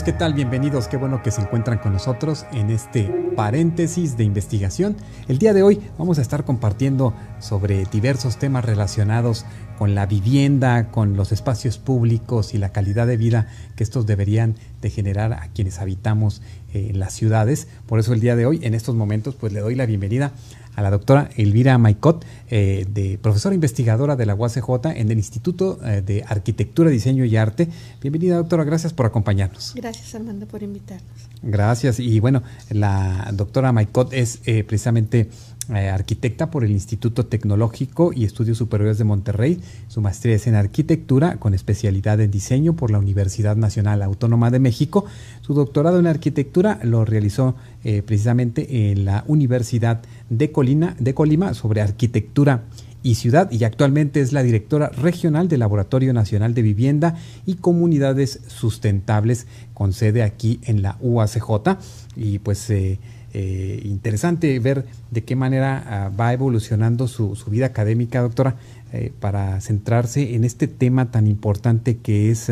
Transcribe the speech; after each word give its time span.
¿Qué 0.00 0.14
tal? 0.14 0.32
Bienvenidos. 0.32 0.88
Qué 0.88 0.96
bueno 0.96 1.22
que 1.22 1.30
se 1.30 1.42
encuentran 1.42 1.76
con 1.76 1.92
nosotros 1.92 2.46
en 2.52 2.70
este 2.70 3.04
paréntesis 3.36 4.16
de 4.16 4.24
investigación. 4.24 4.96
El 5.28 5.36
día 5.36 5.52
de 5.52 5.62
hoy 5.62 5.82
vamos 5.98 6.18
a 6.18 6.22
estar 6.22 6.46
compartiendo 6.46 7.12
sobre 7.40 7.84
diversos 7.84 8.38
temas 8.38 8.64
relacionados 8.64 9.44
con 9.76 9.94
la 9.94 10.06
vivienda, 10.06 10.90
con 10.90 11.14
los 11.14 11.30
espacios 11.30 11.76
públicos 11.76 12.54
y 12.54 12.58
la 12.58 12.72
calidad 12.72 13.06
de 13.06 13.18
vida 13.18 13.48
que 13.76 13.84
estos 13.84 14.06
deberían 14.06 14.54
de 14.82 14.90
generar 14.90 15.32
a 15.32 15.48
quienes 15.54 15.78
habitamos 15.78 16.42
eh, 16.74 16.88
en 16.90 16.98
las 16.98 17.14
ciudades. 17.14 17.68
Por 17.86 17.98
eso 17.98 18.12
el 18.12 18.20
día 18.20 18.36
de 18.36 18.44
hoy, 18.44 18.60
en 18.62 18.74
estos 18.74 18.94
momentos, 18.94 19.34
pues 19.34 19.54
le 19.54 19.60
doy 19.60 19.74
la 19.74 19.86
bienvenida 19.86 20.32
a 20.74 20.82
la 20.82 20.90
doctora 20.90 21.30
Elvira 21.36 21.76
Maicot, 21.78 22.24
eh, 22.48 22.86
de 22.88 23.18
profesora 23.18 23.54
investigadora 23.54 24.16
de 24.16 24.26
la 24.26 24.34
UACJ 24.34 24.86
en 24.94 25.10
el 25.10 25.18
Instituto 25.18 25.78
eh, 25.84 26.02
de 26.02 26.24
Arquitectura, 26.26 26.90
Diseño 26.90 27.24
y 27.24 27.36
Arte. 27.36 27.68
Bienvenida, 28.00 28.36
doctora, 28.36 28.64
gracias 28.64 28.92
por 28.92 29.06
acompañarnos. 29.06 29.74
Gracias, 29.74 30.14
Armando, 30.14 30.46
por 30.46 30.62
invitarnos. 30.62 31.06
Gracias. 31.42 32.00
Y 32.00 32.20
bueno, 32.20 32.42
la 32.70 33.30
doctora 33.32 33.72
Maicot 33.72 34.12
es 34.12 34.40
eh, 34.46 34.64
precisamente 34.64 35.28
arquitecta 35.68 36.50
por 36.50 36.64
el 36.64 36.70
Instituto 36.70 37.26
Tecnológico 37.26 38.12
y 38.12 38.24
Estudios 38.24 38.58
Superiores 38.58 38.98
de 38.98 39.04
Monterrey. 39.04 39.60
Su 39.88 40.00
maestría 40.00 40.36
es 40.36 40.46
en 40.46 40.54
arquitectura 40.54 41.36
con 41.36 41.54
especialidad 41.54 42.20
en 42.20 42.30
diseño 42.30 42.74
por 42.74 42.90
la 42.90 42.98
Universidad 42.98 43.56
Nacional 43.56 44.02
Autónoma 44.02 44.50
de 44.50 44.58
México. 44.58 45.04
Su 45.40 45.54
doctorado 45.54 45.98
en 45.98 46.06
arquitectura 46.06 46.80
lo 46.82 47.04
realizó 47.04 47.54
precisamente 47.82 48.90
en 48.92 49.04
la 49.04 49.24
Universidad 49.26 50.02
de, 50.30 50.52
Colina, 50.52 50.96
de 50.98 51.14
Colima 51.14 51.54
sobre 51.54 51.80
arquitectura 51.80 52.64
y 53.02 53.16
ciudad 53.16 53.50
y 53.50 53.64
actualmente 53.64 54.20
es 54.20 54.32
la 54.32 54.42
directora 54.42 54.88
regional 54.88 55.48
del 55.48 55.60
Laboratorio 55.60 56.12
Nacional 56.12 56.54
de 56.54 56.62
Vivienda 56.62 57.16
y 57.46 57.54
Comunidades 57.54 58.40
Sustentables 58.46 59.46
con 59.74 59.92
sede 59.92 60.22
aquí 60.22 60.60
en 60.64 60.82
la 60.82 60.96
UACJ 61.00 61.78
y 62.16 62.38
pues 62.38 62.70
eh, 62.70 62.98
eh, 63.32 63.80
interesante 63.84 64.58
ver 64.58 64.84
de 65.10 65.24
qué 65.24 65.36
manera 65.36 65.84
ah, 65.86 66.08
va 66.08 66.32
evolucionando 66.32 67.08
su, 67.08 67.34
vida 67.48 67.66
académica, 67.66 68.20
doctora, 68.20 68.56
eh, 68.92 69.12
para 69.20 69.60
centrarse 69.60 70.34
en 70.34 70.44
este 70.44 70.68
tema 70.68 71.10
tan 71.10 71.26
importante 71.26 71.96
que 71.96 72.30
es 72.30 72.50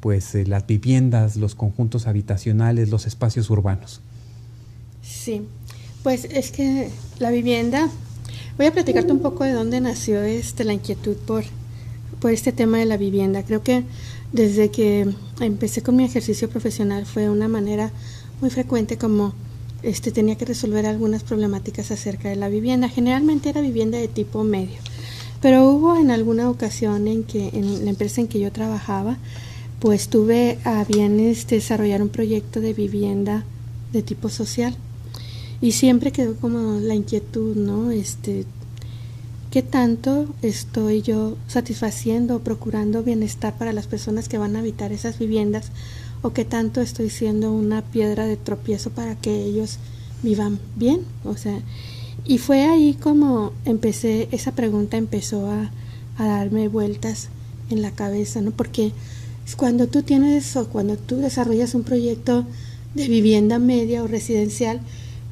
pues 0.00 0.34
las 0.46 0.66
viviendas, 0.66 1.36
los 1.36 1.54
conjuntos 1.54 2.06
habitacionales, 2.06 2.90
los 2.90 3.06
espacios 3.06 3.50
urbanos. 3.50 4.00
Sí, 5.02 5.42
pues 6.02 6.24
es 6.24 6.50
que 6.50 6.90
la 7.18 7.30
vivienda, 7.30 7.88
voy 8.56 8.66
a 8.66 8.72
platicarte 8.72 9.12
un 9.12 9.20
poco 9.20 9.44
de 9.44 9.52
dónde 9.52 9.80
nació 9.80 10.22
este, 10.22 10.64
la 10.64 10.72
inquietud 10.72 11.16
por, 11.16 11.44
por 12.20 12.30
este 12.30 12.52
tema 12.52 12.78
de 12.78 12.86
la 12.86 12.96
vivienda. 12.96 13.42
Creo 13.42 13.62
que 13.62 13.84
desde 14.32 14.70
que 14.70 15.08
empecé 15.40 15.82
con 15.82 15.96
mi 15.96 16.04
ejercicio 16.04 16.48
profesional 16.48 17.06
fue 17.06 17.28
una 17.30 17.48
manera 17.48 17.90
muy 18.40 18.50
frecuente 18.50 18.98
como 18.98 19.34
este, 19.82 20.10
tenía 20.10 20.36
que 20.36 20.44
resolver 20.44 20.86
algunas 20.86 21.22
problemáticas 21.22 21.90
acerca 21.90 22.28
de 22.28 22.36
la 22.36 22.48
vivienda. 22.48 22.88
Generalmente 22.88 23.48
era 23.48 23.60
vivienda 23.60 23.98
de 23.98 24.08
tipo 24.08 24.44
medio, 24.44 24.78
pero 25.40 25.70
hubo 25.70 25.96
en 25.96 26.10
alguna 26.10 26.50
ocasión 26.50 27.08
en 27.08 27.24
que 27.24 27.50
en 27.52 27.84
la 27.84 27.90
empresa 27.90 28.20
en 28.20 28.28
que 28.28 28.40
yo 28.40 28.50
trabajaba, 28.52 29.18
pues 29.80 30.08
tuve 30.08 30.58
a 30.64 30.84
bien 30.84 31.20
este, 31.20 31.56
desarrollar 31.56 32.02
un 32.02 32.08
proyecto 32.08 32.60
de 32.60 32.72
vivienda 32.72 33.44
de 33.92 34.02
tipo 34.02 34.28
social 34.28 34.74
y 35.60 35.72
siempre 35.72 36.12
quedó 36.12 36.34
como 36.36 36.80
la 36.80 36.94
inquietud, 36.94 37.56
¿no? 37.56 37.90
Este, 37.90 38.44
¿qué 39.50 39.62
tanto 39.62 40.26
estoy 40.42 41.02
yo 41.02 41.36
satisfaciendo 41.48 42.36
o 42.36 42.38
procurando 42.40 43.02
bienestar 43.02 43.56
para 43.56 43.72
las 43.72 43.86
personas 43.86 44.28
que 44.28 44.38
van 44.38 44.56
a 44.56 44.60
habitar 44.60 44.92
esas 44.92 45.18
viviendas? 45.18 45.70
¿O 46.22 46.32
qué 46.32 46.44
tanto 46.44 46.80
estoy 46.80 47.10
siendo 47.10 47.52
una 47.52 47.82
piedra 47.82 48.26
de 48.26 48.36
tropiezo 48.36 48.90
para 48.90 49.14
que 49.16 49.44
ellos 49.44 49.78
vivan 50.22 50.58
bien? 50.76 51.02
O 51.24 51.36
sea, 51.36 51.60
y 52.24 52.38
fue 52.38 52.64
ahí 52.64 52.94
como 52.94 53.52
empecé, 53.64 54.28
esa 54.32 54.52
pregunta 54.52 54.96
empezó 54.96 55.48
a, 55.50 55.70
darme 56.18 56.68
vueltas 56.68 57.28
en 57.68 57.82
la 57.82 57.90
cabeza, 57.90 58.40
¿no? 58.40 58.50
Porque 58.50 58.92
cuando 59.56 59.86
tú 59.86 60.02
tienes 60.02 60.56
o 60.56 60.66
cuando 60.66 60.96
tú 60.96 61.16
desarrollas 61.16 61.74
un 61.74 61.84
proyecto 61.84 62.46
de 62.94 63.06
vivienda 63.06 63.58
media 63.58 64.02
o 64.02 64.06
residencial, 64.06 64.80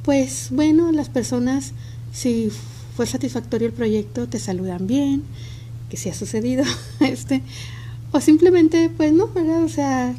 pues 0.03 0.49
bueno, 0.51 0.91
las 0.91 1.09
personas, 1.09 1.73
si 2.13 2.51
fue 2.95 3.07
satisfactorio 3.07 3.67
el 3.67 3.73
proyecto, 3.73 4.29
te 4.29 4.39
saludan 4.39 4.85
bien, 4.85 5.23
que 5.89 5.97
sí 5.97 6.09
ha 6.09 6.13
sucedido, 6.13 6.63
este, 6.99 7.41
o 8.11 8.21
simplemente, 8.21 8.91
pues 8.95 9.11
no, 9.11 9.27
¿verdad? 9.29 9.63
O 9.63 9.69
sea, 9.69 10.15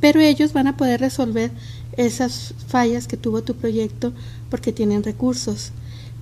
pero 0.00 0.20
ellos 0.20 0.52
van 0.52 0.66
a 0.66 0.76
poder 0.76 1.00
resolver 1.00 1.50
esas 1.96 2.54
fallas 2.66 3.08
que 3.08 3.16
tuvo 3.16 3.42
tu 3.42 3.54
proyecto 3.54 4.12
porque 4.50 4.72
tienen 4.72 5.02
recursos. 5.02 5.72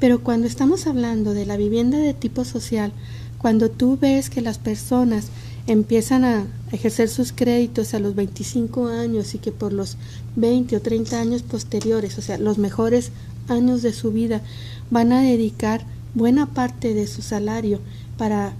Pero 0.00 0.22
cuando 0.22 0.46
estamos 0.46 0.86
hablando 0.86 1.34
de 1.34 1.46
la 1.46 1.56
vivienda 1.56 1.98
de 1.98 2.14
tipo 2.14 2.44
social, 2.44 2.92
cuando 3.38 3.70
tú 3.70 3.98
ves 4.00 4.30
que 4.30 4.40
las 4.40 4.58
personas 4.58 5.28
empiezan 5.66 6.24
a 6.24 6.46
ejercer 6.72 7.08
sus 7.08 7.32
créditos 7.32 7.94
a 7.94 7.98
los 7.98 8.14
25 8.14 8.88
años 8.88 9.34
y 9.34 9.38
que 9.38 9.52
por 9.52 9.72
los 9.72 9.96
20 10.36 10.76
o 10.76 10.80
30 10.80 11.20
años 11.20 11.42
posteriores, 11.42 12.18
o 12.18 12.22
sea, 12.22 12.38
los 12.38 12.58
mejores 12.58 13.10
años 13.48 13.82
de 13.82 13.92
su 13.92 14.12
vida, 14.12 14.42
van 14.90 15.12
a 15.12 15.22
dedicar 15.22 15.84
buena 16.14 16.46
parte 16.46 16.94
de 16.94 17.06
su 17.06 17.22
salario 17.22 17.80
para 18.16 18.52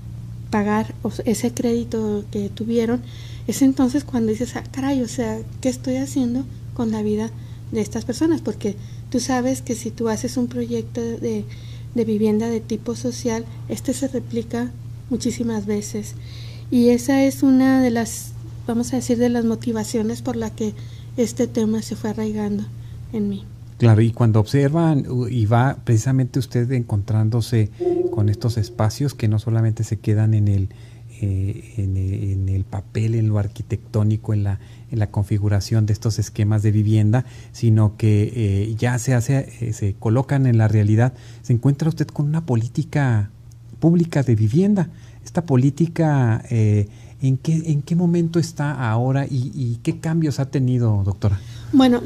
pagar 0.51 0.95
ese 1.25 1.53
crédito 1.53 2.25
que 2.31 2.49
tuvieron, 2.49 3.03
es 3.47 3.63
entonces 3.63 4.05
cuando 4.05 4.33
dices, 4.33 4.57
ah, 4.57 4.65
caray, 4.71 5.03
o 5.03 5.09
sea, 5.09 5.39
¿qué 5.61 5.69
estoy 5.69 5.97
haciendo 5.97 6.45
con 6.75 6.91
la 6.91 7.03
vida 7.03 7.31
de 7.73 7.81
estas 7.81 8.05
personas? 8.05 8.41
Porque 8.41 8.77
tú 9.11 9.21
sabes 9.21 9.63
que 9.63 9.75
si 9.75 9.91
tú 9.91 10.09
haces 10.09 10.37
un 10.37 10.49
proyecto 10.49 11.01
de, 11.01 11.45
de 11.95 12.05
vivienda 12.05 12.49
de 12.49 12.61
tipo 12.61 12.97
social, 12.97 13.45
este 13.69 13.93
se 13.95 14.09
replica 14.09 14.71
muchísimas 15.11 15.67
veces 15.67 16.15
y 16.71 16.89
esa 16.89 17.23
es 17.23 17.43
una 17.43 17.81
de 17.81 17.91
las, 17.91 18.33
vamos 18.67 18.93
a 18.93 18.97
decir, 18.97 19.19
de 19.19 19.29
las 19.29 19.45
motivaciones 19.45 20.23
por 20.23 20.37
la 20.37 20.51
que 20.51 20.75
este 21.17 21.47
tema 21.47 21.83
se 21.83 21.97
fue 21.97 22.11
arraigando 22.11 22.65
en 23.13 23.29
mí. 23.29 23.45
Claro, 23.79 24.01
y 24.01 24.11
cuando 24.11 24.41
observan 24.41 25.07
y 25.31 25.45
va 25.47 25.77
precisamente 25.85 26.39
usted 26.39 26.71
encontrándose 26.73 27.71
con 28.11 28.31
estos 28.31 28.57
espacios 28.57 29.13
que 29.15 29.29
no 29.29 29.39
solamente 29.39 29.85
se 29.85 29.99
quedan 29.99 30.33
en 30.33 30.49
el, 30.49 30.69
eh, 31.21 31.75
en, 31.79 32.49
el 32.49 32.65
papel, 32.65 33.15
en 33.15 33.29
lo 33.29 33.39
arquitectónico, 33.39 34.35
en 34.35 34.45
la, 34.45 34.61
en 34.91 34.99
la 34.99 35.11
configuración 35.11 35.87
de 35.87 35.93
estos 35.93 36.19
esquemas 36.19 36.63
de 36.63 36.73
vivienda, 36.73 37.25
sino 37.53 37.97
que 37.97 38.33
eh, 38.35 38.75
ya 38.79 38.99
se 38.99 39.15
hace, 39.15 39.53
eh, 39.61 39.73
se 39.73 39.95
colocan 39.95 40.47
en 40.47 40.59
la 40.59 40.69
realidad, 40.69 41.15
se 41.43 41.53
encuentra 41.53 41.89
usted 41.89 42.07
con 42.07 42.27
una 42.27 42.45
política 42.45 43.31
pública 43.81 44.23
de 44.23 44.35
vivienda 44.35 44.89
esta 45.25 45.45
política, 45.45 46.45
¿en, 46.49 47.37
qué, 47.39 47.63
¿en 47.67 47.83
qué 47.83 47.97
momento 47.97 48.39
está 48.39 48.89
ahora 48.89 49.27
y, 49.29 49.81
qué 49.83 49.99
cambios 49.99 50.39
ha 50.39 50.51
tenido, 50.51 51.03
doctora? 51.05 51.41
Bueno, 51.73 52.01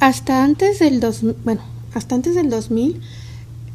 hasta 0.00 0.42
antes 0.42 0.78
del 0.78 1.00
dos, 1.00 1.22
bueno, 1.44 1.60
hasta 1.92 2.14
antes 2.14 2.34
del 2.34 2.48
2000, 2.48 2.98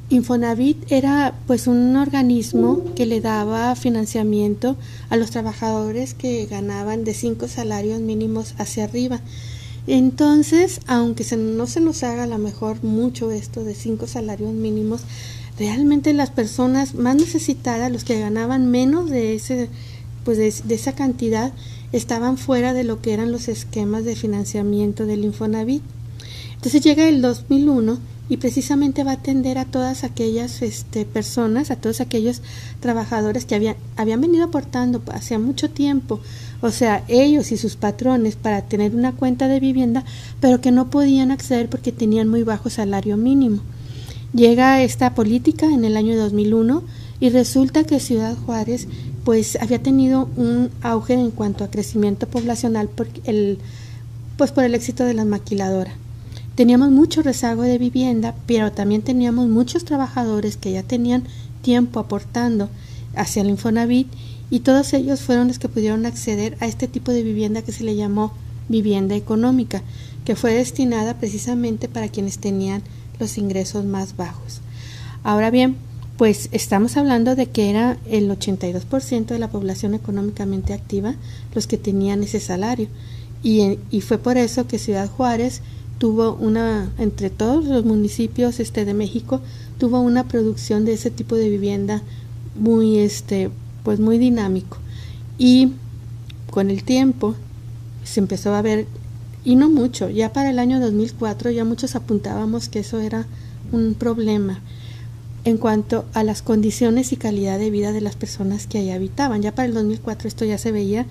Infonavit 0.10 0.90
era 0.92 1.36
pues 1.48 1.68
un 1.68 1.96
organismo 1.98 2.82
que 2.96 3.06
le 3.06 3.20
daba 3.20 3.76
financiamiento 3.76 4.78
a 5.10 5.18
los 5.18 5.32
trabajadores 5.32 6.14
que 6.14 6.46
ganaban 6.46 7.04
de 7.04 7.14
cinco 7.14 7.48
salarios 7.48 8.00
mínimos 8.00 8.54
hacia 8.58 8.86
arriba. 8.86 9.20
Entonces, 9.86 10.82
aunque 10.88 11.24
se, 11.24 11.36
no 11.36 11.68
se 11.68 11.82
nos 11.82 12.04
haga 12.04 12.24
a 12.24 12.28
lo 12.28 12.38
mejor 12.38 12.84
mucho 12.84 13.32
esto 13.32 13.64
de 13.64 13.76
cinco 13.76 14.08
salarios 14.08 14.54
mínimos, 14.54 15.02
realmente 15.60 16.14
las 16.14 16.30
personas 16.30 16.94
más 16.94 17.16
necesitadas, 17.16 17.92
los 17.92 18.04
que 18.04 18.20
ganaban 18.20 18.70
menos 18.72 19.10
de 19.10 19.36
ese 19.36 19.70
pues 20.24 20.38
de, 20.38 20.76
esa 20.76 20.92
cantidad 20.92 21.54
estaban 21.94 22.38
fuera 22.38 22.74
de 22.74 22.84
lo 22.84 23.02
que 23.02 23.14
eran 23.14 23.32
los 23.32 23.48
esquemas 23.48 24.04
de 24.04 24.18
financiamiento 24.18 25.06
del 25.06 25.24
Infonavit. 25.24 25.82
Entonces 26.56 26.82
llega 26.82 27.08
el 27.08 27.22
2001 27.22 27.98
y 28.30 28.38
precisamente 28.38 29.04
va 29.04 29.12
a 29.12 29.16
atender 29.16 29.58
a 29.58 29.66
todas 29.66 30.04
aquellas 30.04 30.62
este, 30.62 31.06
personas, 31.06 31.72
a 31.72 31.78
todos 31.78 32.02
aquellos 32.02 32.42
trabajadores 32.80 33.46
que 33.46 33.56
habían, 33.56 33.76
habían 33.96 34.22
venido 34.22 34.46
aportando 34.46 35.02
hacía 35.14 35.40
mucho 35.40 35.70
tiempo, 35.70 36.20
o 36.62 36.72
sea, 36.72 37.04
ellos 37.08 37.52
y 37.52 37.58
sus 37.58 37.76
patrones 37.76 38.36
para 38.36 38.64
tener 38.64 38.96
una 38.96 39.14
cuenta 39.14 39.48
de 39.48 39.60
vivienda, 39.60 40.04
pero 40.40 40.60
que 40.60 40.72
no 40.72 40.90
podían 40.90 41.32
acceder 41.32 41.70
porque 41.70 41.92
tenían 41.92 42.28
muy 42.28 42.44
bajo 42.44 42.70
salario 42.70 43.16
mínimo. 43.18 43.62
Llega 44.34 44.82
esta 44.82 45.16
política 45.16 45.68
en 45.68 45.86
el 45.86 45.96
año 45.96 46.18
2001 46.18 46.84
y 47.20 47.30
resulta 47.30 47.84
que 47.84 48.00
Ciudad 48.00 48.36
Juárez 48.46 48.88
pues 49.24 49.58
había 49.62 49.82
tenido 49.82 50.30
un 50.36 50.70
auge 50.82 51.14
en 51.14 51.32
cuanto 51.32 51.64
a 51.64 51.72
crecimiento 51.72 52.28
poblacional 52.28 52.88
por 52.88 53.08
el, 53.26 53.58
pues 54.38 54.52
por 54.52 54.64
el 54.64 54.76
éxito 54.76 55.04
de 55.04 55.14
la 55.14 55.26
maquiladora. 55.26 55.94
Teníamos 56.58 56.90
mucho 56.90 57.22
rezago 57.22 57.62
de 57.62 57.78
vivienda, 57.78 58.34
pero 58.48 58.72
también 58.72 59.04
teníamos 59.04 59.48
muchos 59.48 59.86
trabajadores 59.86 60.58
que 60.58 60.72
ya 60.72 60.82
tenían 60.82 61.22
tiempo 61.62 62.00
aportando 62.00 62.68
hacia 63.16 63.44
el 63.44 63.50
Infonavit 63.50 64.08
y 64.50 64.62
todos 64.62 64.92
ellos 64.94 65.22
fueron 65.22 65.50
los 65.50 65.60
que 65.60 65.70
pudieron 65.70 66.08
acceder 66.08 66.58
a 66.60 66.66
este 66.66 66.88
tipo 66.88 67.12
de 67.12 67.22
vivienda 67.22 67.62
que 67.62 67.72
se 67.72 67.84
le 67.84 67.96
llamó 67.96 68.34
vivienda 68.70 69.16
económica, 69.16 69.84
que 70.26 70.36
fue 70.36 70.52
destinada 70.52 71.20
precisamente 71.20 71.88
para 71.90 72.10
quienes 72.10 72.40
tenían 72.40 72.82
los 73.20 73.38
ingresos 73.38 73.86
más 73.86 74.18
bajos. 74.18 74.62
Ahora 75.24 75.52
bien, 75.52 75.76
pues 76.18 76.50
estamos 76.54 76.98
hablando 76.98 77.36
de 77.36 77.46
que 77.52 77.70
era 77.70 78.00
el 78.10 78.32
82% 78.32 79.28
de 79.28 79.38
la 79.38 79.52
población 79.52 79.94
económicamente 79.94 80.74
activa 80.74 81.14
los 81.54 81.68
que 81.68 81.78
tenían 81.78 82.24
ese 82.24 82.40
salario. 82.40 82.88
Y, 83.44 83.78
y 83.92 84.02
fue 84.02 84.18
por 84.18 84.38
eso 84.38 84.66
que 84.66 84.80
Ciudad 84.80 85.08
Juárez 85.08 85.62
tuvo 85.98 86.34
una, 86.34 86.92
entre 86.98 87.30
todos 87.30 87.66
los 87.66 87.86
municipios 87.86 88.60
este, 88.60 88.86
de 88.86 88.94
México, 88.94 89.42
tuvo 89.78 90.00
una 90.00 90.28
producción 90.28 90.86
de 90.86 90.94
ese 90.94 91.12
tipo 91.12 91.36
de 91.36 91.50
vivienda 91.50 92.02
muy, 92.56 93.00
este, 93.00 93.50
pues 93.84 94.00
muy 94.00 94.18
dinámico. 94.18 94.78
Y 95.38 95.74
con 96.52 96.70
el 96.70 96.84
tiempo 96.84 97.36
se 98.04 98.20
empezó 98.20 98.54
a 98.54 98.62
ver, 98.62 98.88
y 99.44 99.56
no 99.56 99.70
mucho, 99.70 100.10
ya 100.10 100.34
para 100.34 100.50
el 100.50 100.60
año 100.60 100.80
2004 100.80 101.52
ya 101.52 101.66
muchos 101.66 101.96
apuntábamos 101.96 102.70
que 102.70 102.80
eso 102.80 103.00
era 103.00 103.28
un 103.72 103.94
problema 103.94 104.62
en 105.44 105.58
cuanto 105.58 106.06
a 106.14 106.24
las 106.24 106.42
condiciones 106.42 107.14
y 107.14 107.18
calidad 107.18 107.58
de 107.58 107.72
vida 107.72 107.94
de 107.94 108.02
las 108.02 108.16
personas 108.16 108.68
que 108.68 108.80
ahí 108.80 108.92
habitaban. 108.92 109.42
Ya 109.42 109.56
para 109.56 109.68
el 109.68 109.74
2004 109.74 110.28
esto 110.28 110.44
ya 110.44 110.58
se 110.58 110.74
veía 110.74 111.06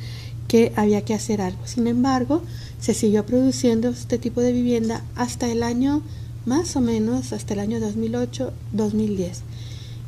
que 0.48 0.72
había 0.76 1.04
que 1.04 1.14
hacer 1.14 1.40
algo. 1.40 1.66
Sin 1.66 1.86
embargo, 1.86 2.42
se 2.80 2.94
siguió 2.94 3.26
produciendo 3.26 3.88
este 3.88 4.18
tipo 4.18 4.40
de 4.40 4.52
vivienda 4.52 5.02
hasta 5.14 5.50
el 5.50 5.62
año 5.62 6.02
más 6.44 6.76
o 6.76 6.80
menos 6.80 7.32
hasta 7.32 7.54
el 7.54 7.60
año 7.60 7.78
2008-2010. 7.80 9.32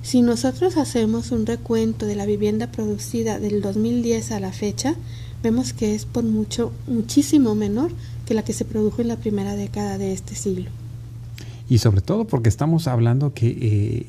Si 0.03 0.23
nosotros 0.23 0.77
hacemos 0.77 1.33
un 1.33 1.45
recuento 1.45 2.07
de 2.07 2.15
la 2.15 2.25
vivienda 2.25 2.71
producida 2.71 3.41
del 3.41 3.61
2010 3.61 4.31
a 4.31 4.41
la 4.41 4.53
fecha, 4.53 4.95
vemos 5.43 5.73
que 5.73 5.95
es 5.95 6.07
por 6.07 6.25
mucho, 6.25 6.73
muchísimo 6.87 7.55
menor 7.55 7.91
que 8.25 8.35
la 8.35 8.45
que 8.45 8.53
se 8.53 8.65
produjo 8.65 9.03
en 9.03 9.09
la 9.09 9.17
primera 9.17 9.57
década 9.57 9.99
de 9.99 10.13
este 10.13 10.35
siglo. 10.35 10.71
Y 11.69 11.79
sobre 11.79 12.01
todo 12.01 12.27
porque 12.27 12.49
estamos 12.49 12.87
hablando 12.87 13.35
que 13.35 13.49
eh, 13.49 14.07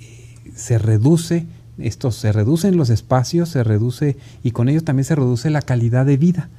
se 0.55 0.77
reduce, 0.77 1.45
esto 1.81 2.11
se 2.11 2.31
reducen 2.31 2.77
los 2.77 2.89
espacios, 2.89 3.49
se 3.49 3.63
reduce 3.63 4.17
y 4.43 4.51
con 4.51 4.69
ello 4.69 4.83
también 4.83 5.05
se 5.05 5.15
reduce 5.15 5.49
la 5.49 5.61
calidad 5.61 6.05
de 6.05 6.17
vida. 6.17 6.49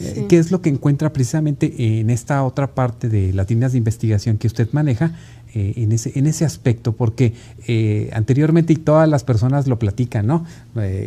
Eh, 0.00 0.26
¿Qué 0.28 0.38
es 0.38 0.50
lo 0.50 0.62
que 0.62 0.70
encuentra 0.70 1.12
precisamente 1.12 2.00
en 2.00 2.08
esta 2.08 2.42
otra 2.42 2.74
parte 2.74 3.08
de 3.08 3.34
las 3.34 3.50
líneas 3.50 3.72
de 3.72 3.78
investigación 3.78 4.38
que 4.38 4.46
usted 4.46 4.68
maneja 4.72 5.12
eh, 5.52 5.74
en, 5.76 5.92
ese, 5.92 6.18
en 6.18 6.26
ese 6.26 6.46
aspecto? 6.46 6.92
Porque 6.92 7.34
eh, 7.68 8.08
anteriormente, 8.14 8.72
y 8.72 8.76
todas 8.76 9.06
las 9.08 9.24
personas 9.24 9.66
lo 9.66 9.78
platican, 9.78 10.26
¿no? 10.26 10.46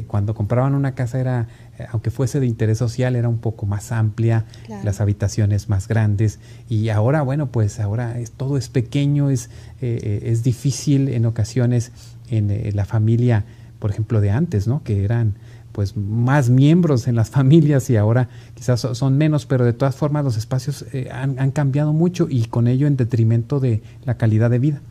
cuando 0.08 0.36
compraban 0.36 0.76
una 0.76 0.94
casa 0.94 1.20
era, 1.20 1.48
aunque 1.90 2.12
fuese 2.12 2.40
de 2.40 2.46
interés 2.46 2.78
social, 2.78 3.16
era 3.16 3.28
un 3.30 3.40
poco 3.40 3.66
más 3.66 3.92
amplia, 3.92 4.46
las 4.84 5.02
habitaciones 5.02 5.70
más 5.70 5.88
grandes, 5.88 6.40
y 6.70 6.90
ahora, 6.90 7.24
bueno, 7.24 7.48
pues 7.48 7.80
ahora 7.80 8.20
es, 8.20 8.32
todo 8.32 8.58
es 8.58 8.70
pequeño, 8.70 9.32
es, 9.32 9.50
es 9.82 10.44
difícil 10.44 11.08
en 11.10 11.26
ocasiones 11.26 11.92
en 12.30 12.76
la 12.76 12.86
familia, 12.86 13.46
por 13.84 13.92
ejemplo, 13.92 14.22
de 14.22 14.32
antes, 14.32 14.66
¿no? 14.66 14.82
Que 14.82 15.04
eran 15.04 15.34
pues 15.74 15.98
más 15.98 16.50
miembros 16.50 17.10
en 17.10 17.16
las 17.16 17.30
familias 17.38 17.90
y 17.90 17.98
ahora 17.98 18.30
quizás 18.56 18.80
son 18.80 19.18
menos, 19.18 19.46
pero 19.46 19.66
de 19.66 19.74
todas 19.74 19.94
formas 19.94 20.24
los 20.24 20.38
espacios 20.38 20.86
eh, 20.94 21.10
han, 21.12 21.38
han, 21.38 21.52
cambiado 21.52 21.92
mucho 21.92 22.28
y 22.30 22.46
con 22.46 22.70
ello 22.70 22.88
en 22.88 22.96
detrimento 22.96 23.60
de 23.60 23.84
la 24.06 24.16
calidad 24.16 24.50
de 24.50 24.60
vida. 24.60 24.82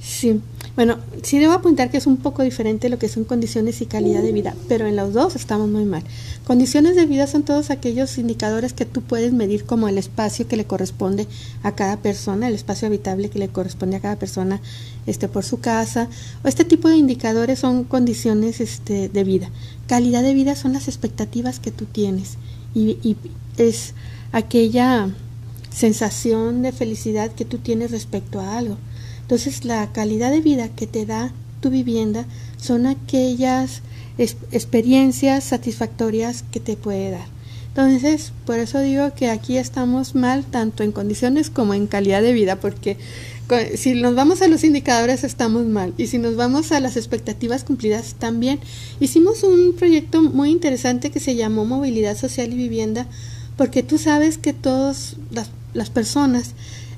Sí, 0.00 0.40
bueno, 0.74 0.96
sí 1.22 1.38
debo 1.38 1.52
apuntar 1.52 1.90
que 1.90 1.98
es 1.98 2.06
un 2.06 2.16
poco 2.16 2.42
diferente 2.42 2.88
lo 2.88 2.98
que 2.98 3.10
son 3.10 3.24
condiciones 3.24 3.82
y 3.82 3.86
calidad 3.86 4.22
de 4.22 4.32
vida, 4.32 4.54
pero 4.68 4.86
en 4.86 4.96
los 4.96 5.12
dos 5.12 5.36
estamos 5.36 5.68
muy 5.68 5.84
mal. 5.84 6.02
Condiciones 6.46 6.96
de 6.96 7.04
vida 7.04 7.26
son 7.26 7.42
todos 7.42 7.70
aquellos 7.70 8.16
indicadores 8.16 8.72
que 8.72 8.86
tú 8.86 9.02
puedes 9.02 9.34
medir 9.34 9.64
como 9.64 9.88
el 9.88 9.98
espacio 9.98 10.48
que 10.48 10.56
le 10.56 10.64
corresponde 10.64 11.26
a 11.62 11.72
cada 11.72 11.98
persona, 11.98 12.48
el 12.48 12.54
espacio 12.54 12.88
habitable 12.88 13.28
que 13.28 13.38
le 13.38 13.48
corresponde 13.48 13.96
a 13.96 14.00
cada 14.00 14.16
persona 14.16 14.62
este, 15.06 15.28
por 15.28 15.44
su 15.44 15.60
casa, 15.60 16.08
o 16.42 16.48
este 16.48 16.64
tipo 16.64 16.88
de 16.88 16.96
indicadores 16.96 17.58
son 17.58 17.84
condiciones 17.84 18.60
este, 18.60 19.10
de 19.10 19.24
vida. 19.24 19.50
Calidad 19.86 20.22
de 20.22 20.32
vida 20.32 20.56
son 20.56 20.72
las 20.72 20.88
expectativas 20.88 21.60
que 21.60 21.70
tú 21.70 21.84
tienes 21.84 22.38
y, 22.74 22.96
y 23.02 23.16
es 23.58 23.92
aquella 24.32 25.10
sensación 25.70 26.62
de 26.62 26.72
felicidad 26.72 27.30
que 27.32 27.44
tú 27.44 27.58
tienes 27.58 27.90
respecto 27.90 28.40
a 28.40 28.56
algo. 28.56 28.78
Entonces 29.22 29.64
la 29.64 29.90
calidad 29.92 30.30
de 30.30 30.40
vida 30.40 30.68
que 30.68 30.86
te 30.86 31.06
da 31.06 31.32
tu 31.60 31.70
vivienda 31.70 32.26
son 32.58 32.86
aquellas 32.86 33.82
experiencias 34.18 35.44
satisfactorias 35.44 36.44
que 36.50 36.60
te 36.60 36.76
puede 36.76 37.10
dar. 37.10 37.26
Entonces, 37.68 38.32
por 38.44 38.58
eso 38.58 38.80
digo 38.80 39.14
que 39.14 39.30
aquí 39.30 39.56
estamos 39.56 40.14
mal 40.14 40.44
tanto 40.44 40.82
en 40.82 40.92
condiciones 40.92 41.48
como 41.48 41.72
en 41.72 41.86
calidad 41.86 42.20
de 42.20 42.34
vida, 42.34 42.56
porque 42.56 42.98
si 43.76 43.94
nos 43.94 44.14
vamos 44.14 44.42
a 44.42 44.48
los 44.48 44.64
indicadores 44.64 45.24
estamos 45.24 45.66
mal 45.66 45.94
y 45.96 46.06
si 46.06 46.18
nos 46.18 46.36
vamos 46.36 46.72
a 46.72 46.80
las 46.80 46.96
expectativas 46.96 47.64
cumplidas 47.64 48.14
también. 48.18 48.60
Hicimos 49.00 49.42
un 49.42 49.74
proyecto 49.74 50.22
muy 50.22 50.50
interesante 50.50 51.10
que 51.10 51.20
se 51.20 51.34
llamó 51.34 51.64
Movilidad 51.64 52.16
Social 52.16 52.52
y 52.52 52.56
Vivienda, 52.56 53.06
porque 53.56 53.82
tú 53.82 53.98
sabes 53.98 54.38
que 54.38 54.52
todas 54.52 55.16
las, 55.30 55.90
personas 55.90 56.52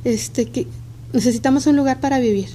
este, 0.04 0.46
que 0.46 0.66
necesitamos 1.14 1.66
un 1.66 1.76
lugar 1.76 2.00
para 2.00 2.18
vivir. 2.18 2.48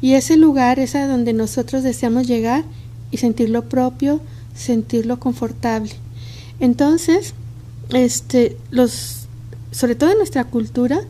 Y 0.00 0.14
ese 0.14 0.36
lugar 0.36 0.80
es 0.80 0.94
a 0.94 1.06
donde 1.06 1.32
nosotros 1.32 1.84
deseamos 1.84 2.26
llegar 2.26 2.64
y 3.10 3.18
sentirlo 3.18 3.68
propio, 3.68 4.20
sentirlo 4.54 5.20
confortable. 5.20 5.92
Entonces, 6.58 7.34
este, 7.90 8.56
los, 8.70 9.28
sobre 9.70 9.94
todo 9.94 10.10
en 10.10 10.18
nuestra 10.18 10.44
cultura, 10.44 11.00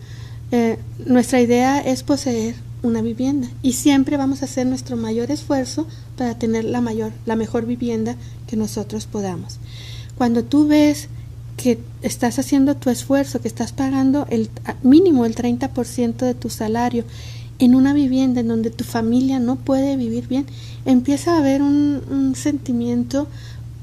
eh, 0.51 0.79
nuestra 1.07 1.41
idea 1.41 1.81
es 1.81 2.03
poseer 2.03 2.55
una 2.83 3.03
vivienda 3.03 3.49
y 3.63 3.73
siempre 3.73 4.17
vamos 4.17 4.43
a 4.43 4.45
hacer 4.45 4.67
nuestro 4.67 4.97
mayor 4.97 5.31
esfuerzo 5.31 5.87
para 6.17 6.39
tener 6.39 6.65
la 6.65 6.81
mayor, 6.81 7.13
la 7.27 7.37
mejor 7.37 7.67
vivienda 7.67 8.17
que 8.47 8.57
nosotros 8.57 9.07
podamos. 9.07 9.59
Cuando 10.17 10.45
tú 10.45 10.67
ves 10.67 11.09
que 11.59 11.79
estás 12.03 12.39
haciendo 12.39 12.77
tu 12.77 12.89
esfuerzo, 12.89 13.41
que 13.41 13.49
estás 13.49 13.73
pagando 13.73 14.27
el 14.31 14.49
mínimo 14.83 15.27
el 15.27 15.35
30% 15.35 16.17
de 16.17 16.35
tu 16.35 16.49
salario 16.49 17.05
en 17.59 17.75
una 17.75 17.93
vivienda 17.93 18.41
en 18.41 18.49
donde 18.49 18.71
tu 18.71 18.85
familia 18.85 19.41
no 19.41 19.57
puede 19.57 19.97
vivir 19.97 20.29
bien, 20.29 20.47
empieza 20.87 21.35
a 21.35 21.39
haber 21.39 21.61
un, 21.61 22.33
sentimiento 22.37 23.27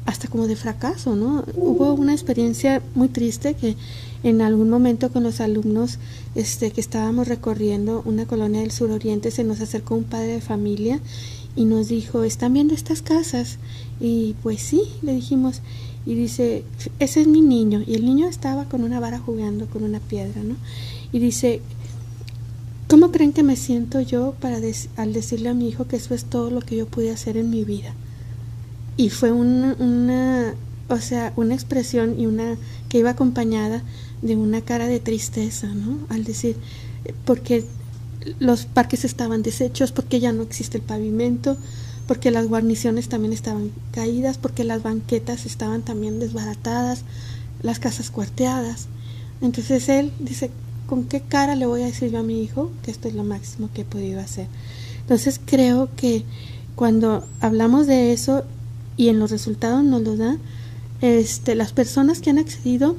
hasta 0.05 0.27
como 0.27 0.47
de 0.47 0.55
fracaso, 0.55 1.15
¿no? 1.15 1.43
Hubo 1.55 1.93
una 1.93 2.13
experiencia 2.13 2.81
muy 2.93 3.09
triste 3.09 3.55
que 3.55 3.75
en 4.23 4.41
algún 4.41 4.69
momento 4.69 5.11
con 5.11 5.23
los 5.23 5.41
alumnos 5.41 5.97
este, 6.35 6.71
que 6.71 6.79
estábamos 6.79 7.27
recorriendo 7.27 8.01
una 8.05 8.25
colonia 8.25 8.61
del 8.61 8.71
suroriente 8.71 9.31
se 9.31 9.43
nos 9.43 9.59
acercó 9.61 9.95
un 9.95 10.03
padre 10.03 10.33
de 10.33 10.41
familia 10.41 10.99
y 11.55 11.65
nos 11.65 11.87
dijo, 11.87 12.23
¿están 12.23 12.53
viendo 12.53 12.73
estas 12.73 13.01
casas? 13.01 13.57
Y 13.99 14.35
pues 14.43 14.61
sí, 14.61 14.81
le 15.01 15.13
dijimos, 15.13 15.61
y 16.05 16.13
dice, 16.13 16.63
ese 16.99 17.21
es 17.21 17.27
mi 17.27 17.41
niño. 17.41 17.83
Y 17.85 17.95
el 17.95 18.05
niño 18.05 18.27
estaba 18.27 18.65
con 18.65 18.83
una 18.83 18.99
vara 18.99 19.19
jugando 19.19 19.67
con 19.67 19.83
una 19.83 19.99
piedra, 19.99 20.43
¿no? 20.43 20.55
Y 21.11 21.19
dice, 21.19 21.61
¿cómo 22.87 23.11
creen 23.11 23.33
que 23.33 23.43
me 23.43 23.55
siento 23.55 24.01
yo 24.01 24.35
para 24.39 24.59
al 24.97 25.13
decirle 25.13 25.49
a 25.49 25.53
mi 25.53 25.67
hijo 25.67 25.87
que 25.87 25.95
eso 25.95 26.13
es 26.13 26.25
todo 26.25 26.51
lo 26.51 26.61
que 26.61 26.75
yo 26.75 26.85
pude 26.85 27.11
hacer 27.11 27.37
en 27.37 27.49
mi 27.49 27.63
vida? 27.63 27.93
Y 28.97 29.09
fue 29.09 29.31
una, 29.31 29.75
una, 29.79 30.53
o 30.89 30.97
sea, 30.99 31.33
una 31.35 31.55
expresión 31.55 32.19
y 32.19 32.27
una 32.27 32.55
que 32.87 32.99
iba 32.99 33.09
acompañada 33.09 33.83
de 34.21 34.35
una 34.35 34.61
cara 34.61 34.87
de 34.87 34.99
tristeza, 34.99 35.67
¿no? 35.73 35.97
Al 36.09 36.23
decir, 36.23 36.55
porque 37.25 37.65
los 38.39 38.65
parques 38.65 39.05
estaban 39.05 39.41
deshechos, 39.41 39.91
porque 39.91 40.19
ya 40.19 40.31
no 40.31 40.43
existe 40.43 40.77
el 40.77 40.83
pavimento, 40.83 41.57
porque 42.07 42.31
las 42.31 42.47
guarniciones 42.47 43.09
también 43.09 43.33
estaban 43.33 43.71
caídas, 43.91 44.37
porque 44.37 44.63
las 44.63 44.83
banquetas 44.83 45.45
estaban 45.45 45.81
también 45.81 46.19
desbaratadas, 46.19 47.03
las 47.61 47.79
casas 47.79 48.11
cuarteadas. 48.11 48.87
Entonces 49.41 49.89
él 49.89 50.11
dice, 50.19 50.51
con 50.87 51.05
qué 51.05 51.21
cara 51.21 51.55
le 51.55 51.65
voy 51.65 51.81
a 51.81 51.85
decir 51.85 52.11
yo 52.11 52.19
a 52.19 52.23
mi 52.23 52.41
hijo 52.41 52.71
que 52.83 52.91
esto 52.91 53.07
es 53.07 53.15
lo 53.15 53.23
máximo 53.23 53.69
que 53.73 53.81
he 53.81 53.85
podido 53.85 54.19
hacer. 54.19 54.47
Entonces 55.01 55.39
creo 55.43 55.89
que 55.95 56.23
cuando 56.75 57.25
hablamos 57.41 57.87
de 57.87 58.13
eso 58.13 58.43
y 58.97 59.09
en 59.09 59.19
los 59.19 59.31
resultados 59.31 59.83
nos 59.83 60.01
lo 60.01 60.15
da, 60.15 60.37
este, 61.01 61.55
las 61.55 61.73
personas 61.73 62.19
que 62.19 62.29
han 62.29 62.39
accedido, 62.39 62.95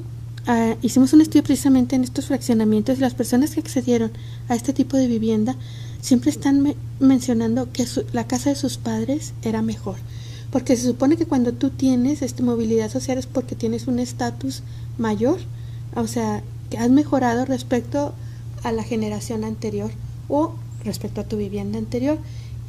hicimos 0.81 1.11
un 1.11 1.21
estudio 1.21 1.43
precisamente 1.43 1.95
en 1.95 2.03
estos 2.03 2.27
fraccionamientos 2.27 2.97
y 2.97 3.01
las 3.01 3.13
personas 3.13 3.51
que 3.51 3.59
accedieron 3.59 4.11
a 4.47 4.55
este 4.55 4.71
tipo 4.71 4.95
de 4.95 5.07
vivienda 5.07 5.57
siempre 6.01 6.29
están 6.29 6.75
mencionando 6.99 7.71
que 7.71 7.85
la 8.13 8.27
casa 8.27 8.49
de 8.49 8.55
sus 8.55 8.77
padres 8.77 9.33
era 9.41 9.61
mejor. 9.61 9.97
Porque 10.51 10.77
se 10.77 10.87
supone 10.87 11.17
que 11.17 11.25
cuando 11.25 11.53
tú 11.53 11.69
tienes 11.69 12.21
esta 12.21 12.43
movilidad 12.43 12.89
social 12.89 13.17
es 13.17 13.27
porque 13.27 13.55
tienes 13.55 13.87
un 13.87 13.99
estatus 13.99 14.63
mayor, 14.97 15.39
o 15.95 16.07
sea, 16.07 16.41
que 16.69 16.77
has 16.77 16.89
mejorado 16.89 17.45
respecto 17.45 18.13
a 18.63 18.71
la 18.71 18.83
generación 18.83 19.43
anterior 19.43 19.91
o 20.29 20.53
respecto 20.83 21.21
a 21.21 21.25
tu 21.25 21.37
vivienda 21.37 21.77
anterior. 21.77 22.17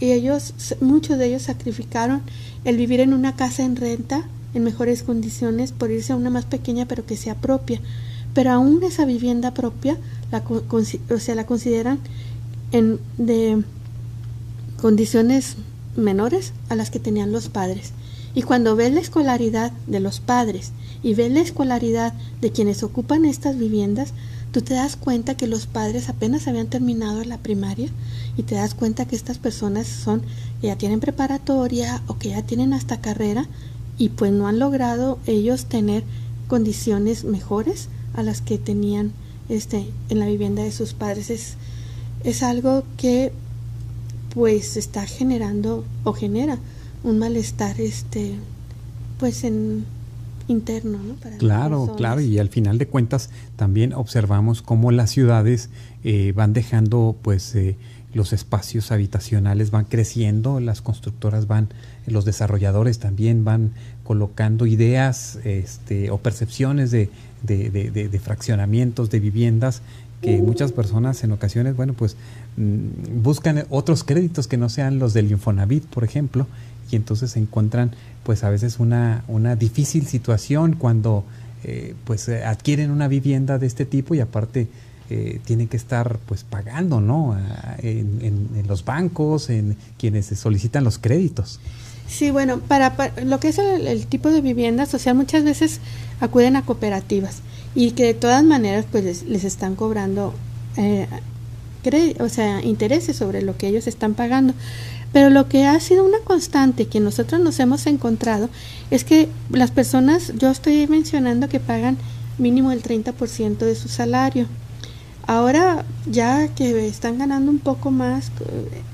Y 0.01 0.13
ellos, 0.13 0.55
muchos 0.81 1.19
de 1.19 1.27
ellos 1.27 1.43
sacrificaron 1.43 2.23
el 2.65 2.77
vivir 2.77 3.01
en 3.01 3.15
una 3.15 3.37
casa 3.37 3.65
en 3.65 3.77
renta 3.77 4.25
en 4.55 4.65
mejores 4.65 5.03
condiciones 5.03 5.73
por 5.73 5.91
irse 5.91 6.13
a 6.13 6.17
una 6.17 6.31
más 6.31 6.45
pequeña 6.45 6.87
pero 6.87 7.05
que 7.05 7.17
sea 7.17 7.35
propia. 7.35 7.81
Pero 8.35 8.53
aún 8.53 8.83
esa 8.83 9.05
vivienda 9.05 9.53
propia, 9.55 9.97
la, 10.31 10.43
o 10.49 11.19
sea, 11.19 11.35
la 11.35 11.47
consideran 11.47 11.99
en, 12.73 13.01
de 13.17 13.63
condiciones 14.81 15.57
menores 15.97 16.53
a 16.69 16.75
las 16.75 16.91
que 16.91 17.01
tenían 17.01 17.33
los 17.33 17.49
padres. 17.49 17.93
Y 18.35 18.43
cuando 18.43 18.77
ves 18.77 18.93
la 18.93 19.01
escolaridad 19.01 19.73
de 19.87 20.01
los 20.01 20.21
padres 20.21 20.73
y 21.03 21.15
ves 21.15 21.33
la 21.33 21.41
escolaridad 21.41 22.13
de 22.41 22.53
quienes 22.53 22.83
ocupan 22.83 23.25
estas 23.25 23.59
viviendas, 23.59 24.13
tú 24.53 24.63
te 24.63 24.75
das 24.75 24.97
cuenta 24.97 25.37
que 25.37 25.47
los 25.47 25.67
padres 25.67 26.09
apenas 26.09 26.47
habían 26.47 26.69
terminado 26.69 27.25
la 27.25 27.39
primaria 27.39 27.89
y 28.37 28.43
te 28.45 28.55
das 28.55 28.75
cuenta 28.75 29.07
que 29.07 29.17
estas 29.17 29.39
personas 29.39 29.87
son 29.87 30.23
que 30.61 30.69
ya 30.69 30.77
tienen 30.77 31.01
preparatoria 31.01 32.03
o 32.07 32.19
que 32.19 32.31
ya 32.31 32.43
tienen 32.43 32.73
hasta 32.73 33.01
carrera 33.01 33.47
y 33.99 34.11
pues 34.11 34.33
no 34.33 34.47
han 34.47 34.59
logrado 34.59 35.19
ellos 35.27 35.67
tener 35.67 36.05
condiciones 36.47 37.25
mejores 37.25 37.89
a 38.15 38.23
las 38.23 38.41
que 38.41 38.59
tenían 38.59 39.13
este 39.49 39.87
en 40.09 40.19
la 40.19 40.27
vivienda 40.27 40.63
de 40.63 40.73
sus 40.73 40.95
padres 40.95 41.31
es, 41.31 41.55
es 42.25 42.43
algo 42.43 42.85
que 42.97 43.33
pues 44.35 44.77
está 44.77 45.07
generando 45.07 45.85
o 46.05 46.13
genera 46.13 46.59
un 47.03 47.19
malestar 47.19 47.81
este 47.81 48.35
pues 49.19 49.45
en 49.45 49.85
interno 50.49 50.99
¿no? 50.99 51.15
claro 51.39 51.95
claro 51.97 52.21
y 52.21 52.39
al 52.39 52.49
final 52.49 52.79
de 52.79 52.87
cuentas 52.87 53.31
también 53.57 53.93
observamos 53.93 54.63
cómo 54.63 54.91
las 54.93 55.11
ciudades 55.11 55.71
eh, 56.05 56.33
van 56.35 56.53
dejando 56.53 57.17
pues 57.23 57.55
eh, 57.55 57.77
los 58.15 58.33
espacios 58.33 58.91
habitacionales 58.91 59.71
van 59.71 59.85
creciendo, 59.85 60.61
las 60.61 60.81
constructoras 60.81 61.47
van, 61.47 61.69
los 62.07 62.25
desarrolladores 62.25 62.99
también 62.99 63.45
van 63.45 63.73
colocando 64.05 64.67
ideas 64.67 65.39
este, 65.45 66.11
o 66.11 66.19
percepciones 66.19 66.91
de, 66.91 67.11
de, 67.43 68.21
fraccionamientos 68.23 69.11
de 69.11 69.21
viviendas 69.21 69.83
que 70.21 70.43
muchas 70.43 70.73
personas 70.73 71.23
en 71.23 71.33
ocasiones, 71.33 71.77
bueno, 71.77 71.93
pues 71.93 72.17
mm, 72.57 73.23
buscan 73.23 73.65
otros 73.71 74.05
créditos 74.05 74.49
que 74.49 74.57
no 74.57 74.69
sean 74.69 74.99
los 74.99 75.15
del 75.15 75.31
Infonavit, 75.31 75.85
por 75.85 76.05
ejemplo, 76.05 76.47
y 76.91 76.97
entonces 76.97 77.33
se 77.33 77.39
encuentran 77.39 77.93
pues 78.25 78.45
a 78.45 78.51
veces 78.51 78.79
una, 78.79 79.25
una 79.29 79.57
difícil 79.57 80.07
situación 80.07 80.75
cuando 80.75 81.25
eh, 81.65 81.95
pues 82.05 82.29
adquieren 82.29 82.91
una 82.91 83.09
vivienda 83.09 83.59
de 83.59 83.67
este 83.67 83.85
tipo 83.85 84.15
y 84.15 84.21
aparte 84.21 84.69
eh, 85.11 85.41
tienen 85.47 85.69
que 85.69 85.79
estar 85.79 86.19
pues 86.27 86.45
pagando, 86.45 87.01
¿no? 87.01 87.35
En, 87.79 88.49
los 88.69 88.85
bancos, 88.85 89.49
en 89.49 89.77
quienes 89.97 90.27
solicitan 90.27 90.85
los 90.85 90.99
créditos. 90.99 91.61
Sí, 92.07 92.31
bueno, 92.31 92.59
para, 92.59 92.95
lo 93.25 93.41
que 93.41 93.49
es 93.49 93.59
el, 93.59 94.07
tipo 94.07 94.31
de 94.31 94.43
vivienda 94.43 94.85
social 94.85 95.15
muchas 95.15 95.45
veces 95.45 95.81
acuden 96.21 96.57
a 96.57 96.63
cooperativas 96.67 97.41
y 97.75 97.93
que 97.93 98.05
de 98.05 98.15
todas 98.15 98.45
maneras 98.45 98.87
pues 98.91 99.25
les, 99.25 99.45
están 99.45 99.75
cobrando 99.75 100.35
eh, 100.77 101.07
o 102.21 102.29
sea, 102.29 102.63
intereses 102.63 103.17
sobre 103.17 103.43
lo 103.43 103.57
que 103.57 103.69
ellos 103.69 103.87
están 103.87 104.15
pagando. 104.15 104.55
Pero 105.13 105.31
lo 105.31 105.49
que 105.49 105.65
ha 105.65 105.81
sido 105.81 106.05
una 106.05 106.19
constante 106.19 106.87
que 106.87 107.01
nosotros 107.01 107.41
nos 107.41 107.59
hemos 107.61 107.87
encontrado 107.87 108.51
es 108.91 109.05
que 109.05 109.29
las 109.51 109.71
personas, 109.71 110.33
yo 110.37 110.51
estoy 110.51 110.87
mencionando 110.87 111.49
que 111.49 111.61
pagan 111.61 111.97
mínimo 112.37 112.73
el 112.73 112.83
30% 112.83 113.59
de 113.59 113.75
su 113.75 113.89
salario. 113.89 114.47
Ahora 115.27 115.85
ya 116.07 116.49
que 116.49 116.87
están 116.87 117.19
ganando 117.19 117.51
un 117.51 117.59
poco 117.59 117.91
más, 117.91 118.31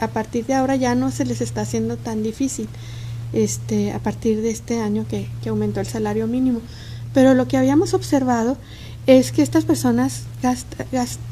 a 0.00 0.08
partir 0.08 0.46
de 0.46 0.54
ahora 0.54 0.76
ya 0.76 0.94
no 0.94 1.10
se 1.10 1.24
les 1.24 1.40
está 1.40 1.60
haciendo 1.60 1.96
tan 1.96 2.22
difícil, 2.22 2.68
este, 3.32 3.92
a 3.92 3.98
partir 4.00 4.40
de 4.40 4.50
este 4.50 4.80
año 4.80 5.06
que, 5.08 5.28
aumentó 5.48 5.80
el 5.80 5.86
salario 5.86 6.26
mínimo. 6.26 6.60
Pero 7.14 7.32
lo 7.32 7.48
que 7.48 7.56
habíamos 7.56 7.94
observado 7.94 8.58
es 9.06 9.32
que 9.32 9.42
estas 9.42 9.64
personas 9.64 10.24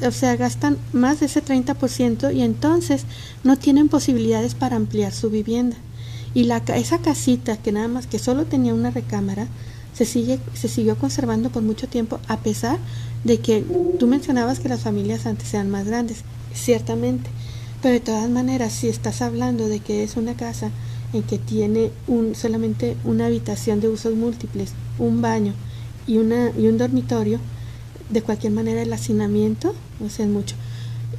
o 0.06 0.10
sea, 0.10 0.36
gastan 0.36 0.78
más 0.92 1.20
de 1.20 1.26
ese 1.26 1.42
30% 1.42 2.34
y 2.34 2.42
entonces 2.42 3.04
no 3.44 3.56
tienen 3.56 3.88
posibilidades 3.88 4.54
para 4.54 4.76
ampliar 4.76 5.12
su 5.12 5.30
vivienda. 5.30 5.76
Y 6.34 6.44
la, 6.44 6.58
esa 6.74 6.98
casita 6.98 7.56
que 7.56 7.72
nada 7.72 7.88
más 7.88 8.06
que 8.06 8.18
solo 8.18 8.46
tenía 8.46 8.74
una 8.74 8.90
recámara, 8.90 9.48
se, 9.94 10.06
sigue, 10.06 10.38
se 10.54 10.68
siguió 10.68 10.96
conservando 10.96 11.50
por 11.50 11.62
mucho 11.62 11.88
tiempo 11.88 12.18
a 12.28 12.38
pesar 12.38 12.78
de 13.24 13.40
que 13.40 13.62
tú 13.98 14.06
mencionabas 14.06 14.60
que 14.60 14.68
las 14.68 14.80
familias 14.80 15.26
antes 15.26 15.52
eran 15.52 15.70
más 15.70 15.86
grandes, 15.86 16.18
ciertamente, 16.54 17.28
pero 17.82 17.94
de 17.94 18.00
todas 18.00 18.30
maneras, 18.30 18.72
si 18.72 18.88
estás 18.88 19.20
hablando 19.20 19.68
de 19.68 19.80
que 19.80 20.02
es 20.02 20.16
una 20.16 20.34
casa 20.34 20.70
en 21.12 21.22
que 21.22 21.38
tiene 21.38 21.90
un, 22.06 22.34
solamente 22.34 22.96
una 23.04 23.26
habitación 23.26 23.80
de 23.80 23.88
usos 23.88 24.14
múltiples, 24.14 24.72
un 24.98 25.20
baño 25.20 25.52
y, 26.06 26.18
una, 26.18 26.50
y 26.58 26.66
un 26.66 26.78
dormitorio, 26.78 27.38
de 28.10 28.22
cualquier 28.22 28.52
manera 28.52 28.82
el 28.82 28.92
hacinamiento, 28.92 29.74
o 30.04 30.08
sea, 30.08 30.26
es 30.26 30.30
mucho. 30.30 30.56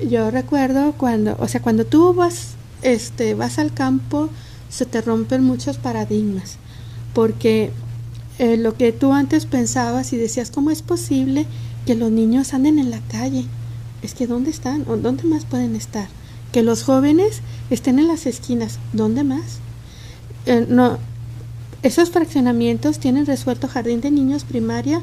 Yo 0.09 0.31
recuerdo 0.31 0.93
cuando, 0.93 1.35
o 1.39 1.47
sea, 1.47 1.61
cuando 1.61 1.85
tú 1.85 2.13
vas, 2.13 2.55
este, 2.81 3.33
vas 3.33 3.59
al 3.59 3.73
campo, 3.73 4.29
se 4.69 4.85
te 4.85 5.01
rompen 5.01 5.43
muchos 5.43 5.77
paradigmas, 5.77 6.57
porque 7.13 7.71
eh, 8.39 8.57
lo 8.57 8.75
que 8.75 8.91
tú 8.91 9.13
antes 9.13 9.45
pensabas 9.45 10.13
y 10.13 10.17
decías, 10.17 10.51
¿cómo 10.51 10.71
es 10.71 10.81
posible 10.81 11.45
que 11.85 11.95
los 11.95 12.11
niños 12.11 12.53
anden 12.53 12.79
en 12.79 12.89
la 12.89 12.99
calle? 13.01 13.45
Es 14.01 14.13
que 14.13 14.27
¿dónde 14.27 14.49
están? 14.49 14.85
¿O 14.87 14.97
dónde 14.97 15.23
más 15.23 15.45
pueden 15.45 15.75
estar? 15.75 16.07
Que 16.51 16.63
los 16.63 16.83
jóvenes 16.83 17.41
estén 17.69 17.99
en 17.99 18.07
las 18.07 18.25
esquinas, 18.25 18.79
¿dónde 18.91 19.23
más? 19.23 19.59
Eh, 20.45 20.65
no, 20.67 20.97
esos 21.83 22.09
fraccionamientos 22.09 22.99
tienen 22.99 23.25
resuelto 23.25 23.67
jardín 23.67 24.01
de 24.01 24.11
niños 24.11 24.43
primaria 24.43 25.01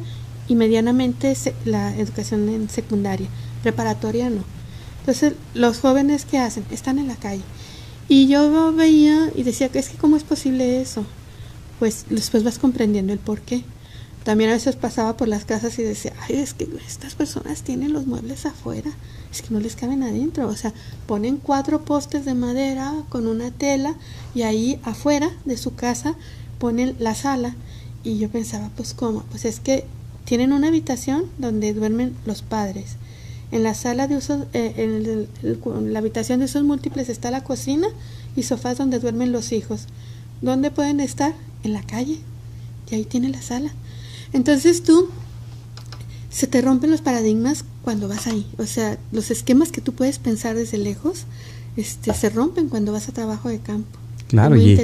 y 0.48 0.54
medianamente 0.54 1.36
la 1.64 1.96
educación 1.96 2.48
en 2.48 2.68
secundaria, 2.68 3.28
preparatoria 3.62 4.30
no. 4.30 4.42
Entonces, 5.00 5.34
los 5.54 5.78
jóvenes 5.78 6.24
que 6.24 6.38
hacen 6.38 6.64
están 6.70 6.98
en 6.98 7.08
la 7.08 7.16
calle. 7.16 7.42
Y 8.08 8.26
yo 8.26 8.72
veía 8.72 9.30
y 9.34 9.44
decía, 9.44 9.70
es 9.72 9.88
que 9.88 9.96
cómo 9.96 10.16
es 10.16 10.24
posible 10.24 10.80
eso? 10.80 11.06
pues 11.80 12.04
después 12.10 12.44
vas 12.44 12.60
comprendiendo 12.60 13.12
el 13.12 13.18
por 13.18 13.40
qué. 13.40 13.64
También 14.22 14.50
a 14.50 14.52
veces 14.52 14.76
pasaba 14.76 15.16
por 15.16 15.28
las 15.28 15.46
casas 15.46 15.78
y 15.78 15.82
decía, 15.82 16.12
ay, 16.20 16.36
es 16.36 16.52
que 16.52 16.68
estas 16.86 17.14
personas 17.14 17.62
tienen 17.62 17.94
los 17.94 18.06
muebles 18.06 18.44
afuera, 18.44 18.90
es 19.32 19.40
que 19.40 19.48
no 19.52 19.60
les 19.60 19.76
caben 19.76 20.02
adentro. 20.02 20.46
O 20.46 20.54
sea, 20.54 20.74
ponen 21.06 21.38
cuatro 21.38 21.86
postes 21.86 22.26
de 22.26 22.34
madera 22.34 22.92
con 23.08 23.26
una 23.26 23.50
tela 23.50 23.94
y 24.34 24.42
ahí 24.42 24.78
afuera 24.84 25.30
de 25.46 25.56
su 25.56 25.74
casa 25.74 26.16
ponen 26.60 26.94
la 27.00 27.16
sala. 27.16 27.56
Y 28.04 28.18
yo 28.18 28.28
pensaba, 28.28 28.70
pues 28.76 28.94
cómo, 28.94 29.24
pues 29.30 29.44
es 29.44 29.58
que 29.58 29.84
tienen 30.24 30.52
una 30.52 30.68
habitación 30.68 31.24
donde 31.38 31.74
duermen 31.74 32.14
los 32.24 32.42
padres. 32.42 32.96
En 33.50 33.64
la 33.64 33.74
sala 33.74 34.06
de 34.06 34.16
usos, 34.16 34.46
eh, 34.52 34.74
en 34.76 35.92
la 35.92 35.98
habitación 35.98 36.38
de 36.38 36.44
usos 36.44 36.62
múltiples 36.62 37.08
está 37.08 37.32
la 37.32 37.42
cocina 37.42 37.88
y 38.36 38.44
sofás 38.44 38.78
donde 38.78 39.00
duermen 39.00 39.32
los 39.32 39.50
hijos. 39.50 39.86
¿Dónde 40.40 40.70
pueden 40.70 41.00
estar? 41.00 41.34
en 41.64 41.72
la 41.72 41.82
calle 41.82 42.18
y 42.90 42.94
ahí 42.94 43.04
tiene 43.04 43.28
la 43.28 43.42
sala. 43.42 43.72
Entonces 44.32 44.82
tú 44.82 45.08
se 46.30 46.46
te 46.46 46.60
rompen 46.60 46.90
los 46.90 47.00
paradigmas 47.00 47.64
cuando 47.82 48.08
vas 48.08 48.26
ahí, 48.26 48.46
o 48.58 48.66
sea, 48.66 48.98
los 49.10 49.30
esquemas 49.30 49.72
que 49.72 49.80
tú 49.80 49.92
puedes 49.92 50.18
pensar 50.18 50.54
desde 50.54 50.78
lejos, 50.78 51.24
este, 51.76 52.14
se 52.14 52.30
rompen 52.30 52.68
cuando 52.68 52.92
vas 52.92 53.08
a 53.08 53.12
trabajo 53.12 53.48
de 53.48 53.58
campo. 53.58 53.98
Claro, 54.30 54.54
y, 54.54 54.78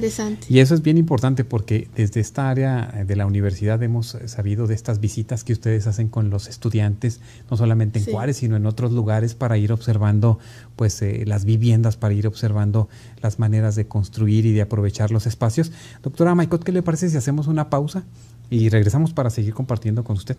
y 0.48 0.58
eso 0.58 0.74
es 0.74 0.82
bien 0.82 0.98
importante 0.98 1.44
porque 1.44 1.88
desde 1.94 2.18
esta 2.18 2.50
área 2.50 3.04
de 3.06 3.14
la 3.14 3.26
universidad 3.26 3.80
hemos 3.80 4.18
sabido 4.26 4.66
de 4.66 4.74
estas 4.74 4.98
visitas 4.98 5.44
que 5.44 5.52
ustedes 5.52 5.86
hacen 5.86 6.08
con 6.08 6.30
los 6.30 6.48
estudiantes, 6.48 7.20
no 7.48 7.56
solamente 7.56 8.00
en 8.00 8.06
Juárez, 8.06 8.38
sino 8.38 8.56
en 8.56 8.66
otros 8.66 8.90
lugares 8.90 9.36
para 9.36 9.56
ir 9.56 9.70
observando 9.70 10.40
pues 10.74 11.00
eh, 11.00 11.22
las 11.26 11.44
viviendas, 11.44 11.96
para 11.96 12.12
ir 12.12 12.26
observando 12.26 12.88
las 13.22 13.38
maneras 13.38 13.76
de 13.76 13.86
construir 13.86 14.46
y 14.46 14.52
de 14.52 14.62
aprovechar 14.62 15.12
los 15.12 15.26
espacios. 15.26 15.70
Doctora 16.02 16.34
Maicot, 16.34 16.64
¿qué 16.64 16.72
le 16.72 16.82
parece 16.82 17.08
si 17.08 17.16
hacemos 17.16 17.46
una 17.46 17.70
pausa 17.70 18.02
y 18.50 18.68
regresamos 18.68 19.12
para 19.12 19.30
seguir 19.30 19.54
compartiendo 19.54 20.02
con 20.02 20.16
usted? 20.16 20.36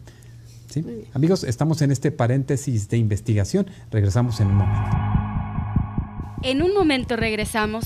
¿sí? 0.69 0.83
Amigos, 1.13 1.45
estamos 1.45 1.81
en 1.81 1.91
este 1.91 2.11
paréntesis 2.11 2.89
de 2.89 2.97
investigación. 2.97 3.67
Regresamos 3.89 4.41
en 4.41 4.47
un 4.47 4.55
momento. 4.55 4.97
En 6.43 6.61
un 6.61 6.73
momento 6.73 7.15
regresamos 7.15 7.85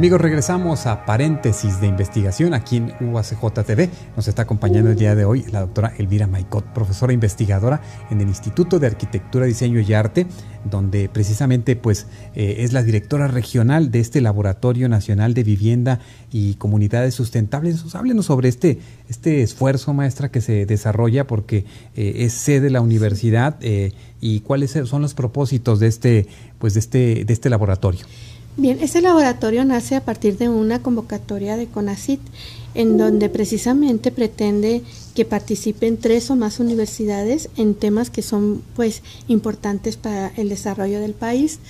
Amigos, 0.00 0.22
regresamos 0.22 0.86
a 0.86 1.04
paréntesis 1.04 1.78
de 1.78 1.86
investigación 1.86 2.54
aquí 2.54 2.78
en 2.78 2.94
UACJ 3.02 3.52
TV. 3.66 3.90
Nos 4.16 4.28
está 4.28 4.40
acompañando 4.40 4.88
el 4.88 4.96
día 4.96 5.14
de 5.14 5.26
hoy 5.26 5.44
la 5.52 5.60
doctora 5.60 5.92
Elvira 5.98 6.26
Maicot, 6.26 6.64
profesora 6.72 7.12
investigadora 7.12 7.82
en 8.10 8.22
el 8.22 8.28
Instituto 8.28 8.78
de 8.78 8.86
Arquitectura, 8.86 9.44
Diseño 9.44 9.78
y 9.78 9.92
Arte, 9.92 10.26
donde 10.64 11.10
precisamente 11.10 11.76
pues 11.76 12.06
eh, 12.34 12.56
es 12.60 12.72
la 12.72 12.82
directora 12.82 13.28
regional 13.28 13.90
de 13.90 14.00
este 14.00 14.22
Laboratorio 14.22 14.88
Nacional 14.88 15.34
de 15.34 15.44
Vivienda 15.44 16.00
y 16.32 16.54
Comunidades 16.54 17.14
Sustentables. 17.14 17.84
Háblenos 17.94 18.24
sobre 18.24 18.48
este, 18.48 18.78
este 19.10 19.42
esfuerzo, 19.42 19.92
maestra, 19.92 20.30
que 20.30 20.40
se 20.40 20.64
desarrolla 20.64 21.26
porque 21.26 21.66
eh, 21.94 22.24
es 22.24 22.32
sede 22.32 22.60
de 22.60 22.70
la 22.70 22.80
universidad 22.80 23.58
eh, 23.60 23.92
y 24.18 24.40
cuáles 24.40 24.70
son 24.70 25.02
los 25.02 25.12
propósitos 25.12 25.78
de 25.78 25.88
este, 25.88 26.26
pues, 26.58 26.72
de 26.72 26.80
este, 26.80 27.24
de 27.26 27.32
este 27.34 27.50
laboratorio. 27.50 28.06
Bien, 28.56 28.78
este 28.80 29.00
laboratorio 29.00 29.64
nace 29.64 29.94
a 29.94 30.04
partir 30.04 30.36
de 30.36 30.48
una 30.48 30.82
convocatoria 30.82 31.56
de 31.56 31.68
CONACIT, 31.68 32.20
en 32.74 32.98
donde 32.98 33.28
precisamente 33.28 34.10
pretende 34.10 34.82
que 35.14 35.24
participen 35.24 35.96
tres 35.96 36.30
o 36.30 36.36
más 36.36 36.60
universidades 36.60 37.48
en 37.56 37.74
temas 37.74 38.10
que 38.10 38.22
son 38.22 38.62
pues 38.74 39.02
importantes 39.28 39.96
para 39.96 40.32
el 40.36 40.48
desarrollo 40.48 41.00
del 41.00 41.14
país. 41.14 41.60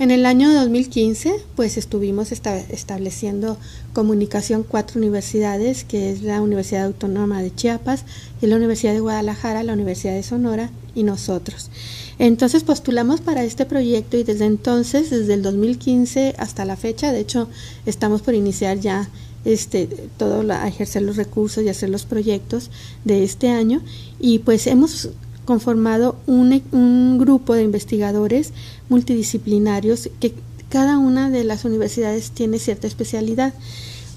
En 0.00 0.10
el 0.10 0.26
año 0.26 0.52
2015, 0.52 1.36
pues 1.54 1.76
estuvimos 1.76 2.32
estableciendo 2.32 3.56
comunicación 3.92 4.64
cuatro 4.68 4.98
universidades, 4.98 5.84
que 5.84 6.10
es 6.10 6.22
la 6.22 6.42
Universidad 6.42 6.86
Autónoma 6.86 7.42
de 7.42 7.54
Chiapas, 7.54 8.04
y 8.42 8.46
la 8.48 8.56
Universidad 8.56 8.92
de 8.92 9.00
Guadalajara, 9.00 9.62
la 9.62 9.72
Universidad 9.72 10.14
de 10.14 10.24
Sonora 10.24 10.70
y 10.96 11.04
nosotros. 11.04 11.70
Entonces 12.18 12.62
postulamos 12.62 13.20
para 13.20 13.44
este 13.44 13.66
proyecto 13.66 14.16
y 14.16 14.24
desde 14.24 14.46
entonces, 14.46 15.10
desde 15.10 15.34
el 15.34 15.42
2015 15.42 16.34
hasta 16.38 16.64
la 16.64 16.76
fecha, 16.76 17.12
de 17.12 17.20
hecho 17.20 17.48
estamos 17.86 18.22
por 18.22 18.34
iniciar 18.34 18.78
ya 18.78 19.08
este 19.44 19.86
todo 20.16 20.50
a 20.52 20.68
ejercer 20.68 21.02
los 21.02 21.16
recursos 21.16 21.62
y 21.64 21.68
hacer 21.68 21.90
los 21.90 22.06
proyectos 22.06 22.70
de 23.04 23.24
este 23.24 23.50
año 23.50 23.82
y 24.18 24.38
pues 24.38 24.66
hemos 24.66 25.10
conformado 25.44 26.16
un, 26.26 26.62
un 26.72 27.18
grupo 27.18 27.54
de 27.54 27.62
investigadores 27.62 28.52
multidisciplinarios 28.88 30.08
que 30.18 30.34
cada 30.70 30.98
una 30.98 31.28
de 31.28 31.44
las 31.44 31.66
universidades 31.66 32.30
tiene 32.30 32.58
cierta 32.58 32.86
especialidad 32.86 33.52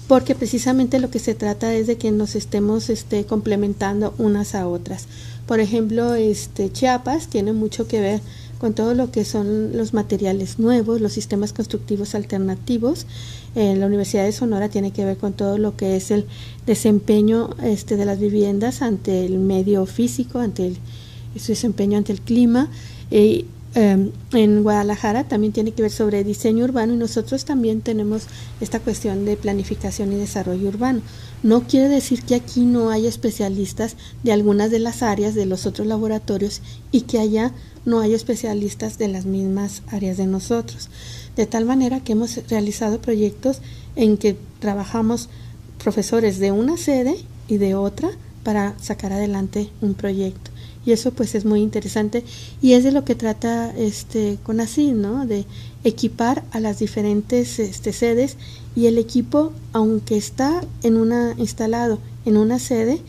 porque 0.08 0.34
precisamente 0.34 0.98
lo 0.98 1.10
que 1.10 1.18
se 1.18 1.34
trata 1.34 1.74
es 1.74 1.86
de 1.86 1.98
que 1.98 2.10
nos 2.10 2.34
estemos 2.34 2.88
este, 2.88 3.26
complementando 3.26 4.14
unas 4.16 4.54
a 4.54 4.66
otras. 4.66 5.06
Por 5.48 5.60
ejemplo, 5.60 6.14
este 6.14 6.70
Chiapas 6.70 7.28
tiene 7.28 7.54
mucho 7.54 7.88
que 7.88 8.02
ver 8.02 8.20
con 8.58 8.74
todo 8.74 8.92
lo 8.92 9.10
que 9.10 9.24
son 9.24 9.74
los 9.74 9.94
materiales 9.94 10.58
nuevos, 10.58 11.00
los 11.00 11.14
sistemas 11.14 11.54
constructivos 11.54 12.14
alternativos. 12.14 13.06
Eh, 13.54 13.74
la 13.74 13.86
Universidad 13.86 14.24
de 14.24 14.32
Sonora 14.32 14.68
tiene 14.68 14.90
que 14.90 15.06
ver 15.06 15.16
con 15.16 15.32
todo 15.32 15.56
lo 15.56 15.74
que 15.74 15.96
es 15.96 16.10
el 16.10 16.26
desempeño 16.66 17.48
este, 17.62 17.96
de 17.96 18.04
las 18.04 18.20
viviendas 18.20 18.82
ante 18.82 19.24
el 19.24 19.38
medio 19.38 19.86
físico, 19.86 20.38
ante 20.38 20.66
el, 20.66 20.76
su 21.40 21.52
desempeño 21.52 21.96
ante 21.96 22.12
el 22.12 22.20
clima. 22.20 22.68
Eh, 23.10 23.46
Em, 23.74 24.12
en 24.32 24.62
Guadalajara 24.62 25.24
también 25.24 25.52
tiene 25.52 25.72
que 25.72 25.82
ver 25.82 25.90
sobre 25.90 26.24
diseño 26.24 26.64
urbano 26.64 26.94
y 26.94 26.96
nosotros 26.96 27.44
también 27.44 27.82
tenemos 27.82 28.22
esta 28.62 28.80
cuestión 28.80 29.26
de 29.26 29.36
planificación 29.36 30.12
y 30.12 30.16
desarrollo 30.16 30.68
urbano. 30.68 31.02
No 31.42 31.64
quiere 31.64 31.88
decir 31.88 32.22
que 32.22 32.34
aquí 32.34 32.62
no 32.62 32.90
haya 32.90 33.08
especialistas 33.08 33.96
de 34.22 34.32
algunas 34.32 34.70
de 34.70 34.78
las 34.78 35.02
áreas 35.02 35.34
de 35.34 35.44
los 35.44 35.66
otros 35.66 35.86
laboratorios 35.86 36.62
y 36.92 37.02
que 37.02 37.18
allá 37.18 37.52
no 37.84 38.00
haya 38.00 38.16
especialistas 38.16 38.96
de 38.96 39.08
las 39.08 39.26
mismas 39.26 39.82
áreas 39.88 40.16
de 40.16 40.26
nosotros. 40.26 40.88
De 41.36 41.46
tal 41.46 41.66
manera 41.66 42.00
que 42.00 42.12
hemos 42.12 42.40
realizado 42.48 43.00
proyectos 43.02 43.60
en 43.96 44.16
que 44.16 44.36
trabajamos 44.60 45.28
profesores 45.82 46.38
de 46.38 46.52
una 46.52 46.78
sede 46.78 47.16
y 47.48 47.58
de 47.58 47.74
otra 47.74 48.10
para 48.42 48.74
sacar 48.80 49.12
adelante 49.12 49.70
un 49.82 49.94
proyecto 49.94 50.47
y 50.88 50.92
eso 50.92 51.10
pues 51.10 51.34
es 51.34 51.44
muy 51.44 51.60
interesante 51.60 52.24
y 52.62 52.72
es 52.72 52.82
de 52.82 52.92
lo 52.92 53.04
que 53.04 53.14
trata 53.14 53.76
este 53.76 54.38
así 54.58 54.92
¿no? 54.92 55.26
De 55.26 55.44
equipar 55.84 56.44
a 56.50 56.60
las 56.60 56.78
diferentes 56.78 57.58
este, 57.58 57.92
sedes 57.92 58.38
y 58.74 58.86
el 58.86 58.96
equipo, 58.96 59.52
aunque 59.74 60.16
está 60.16 60.62
en 60.82 60.96
una 60.96 61.34
instalado 61.36 61.98
en 62.24 62.38
una 62.38 62.58
sede, 62.58 63.02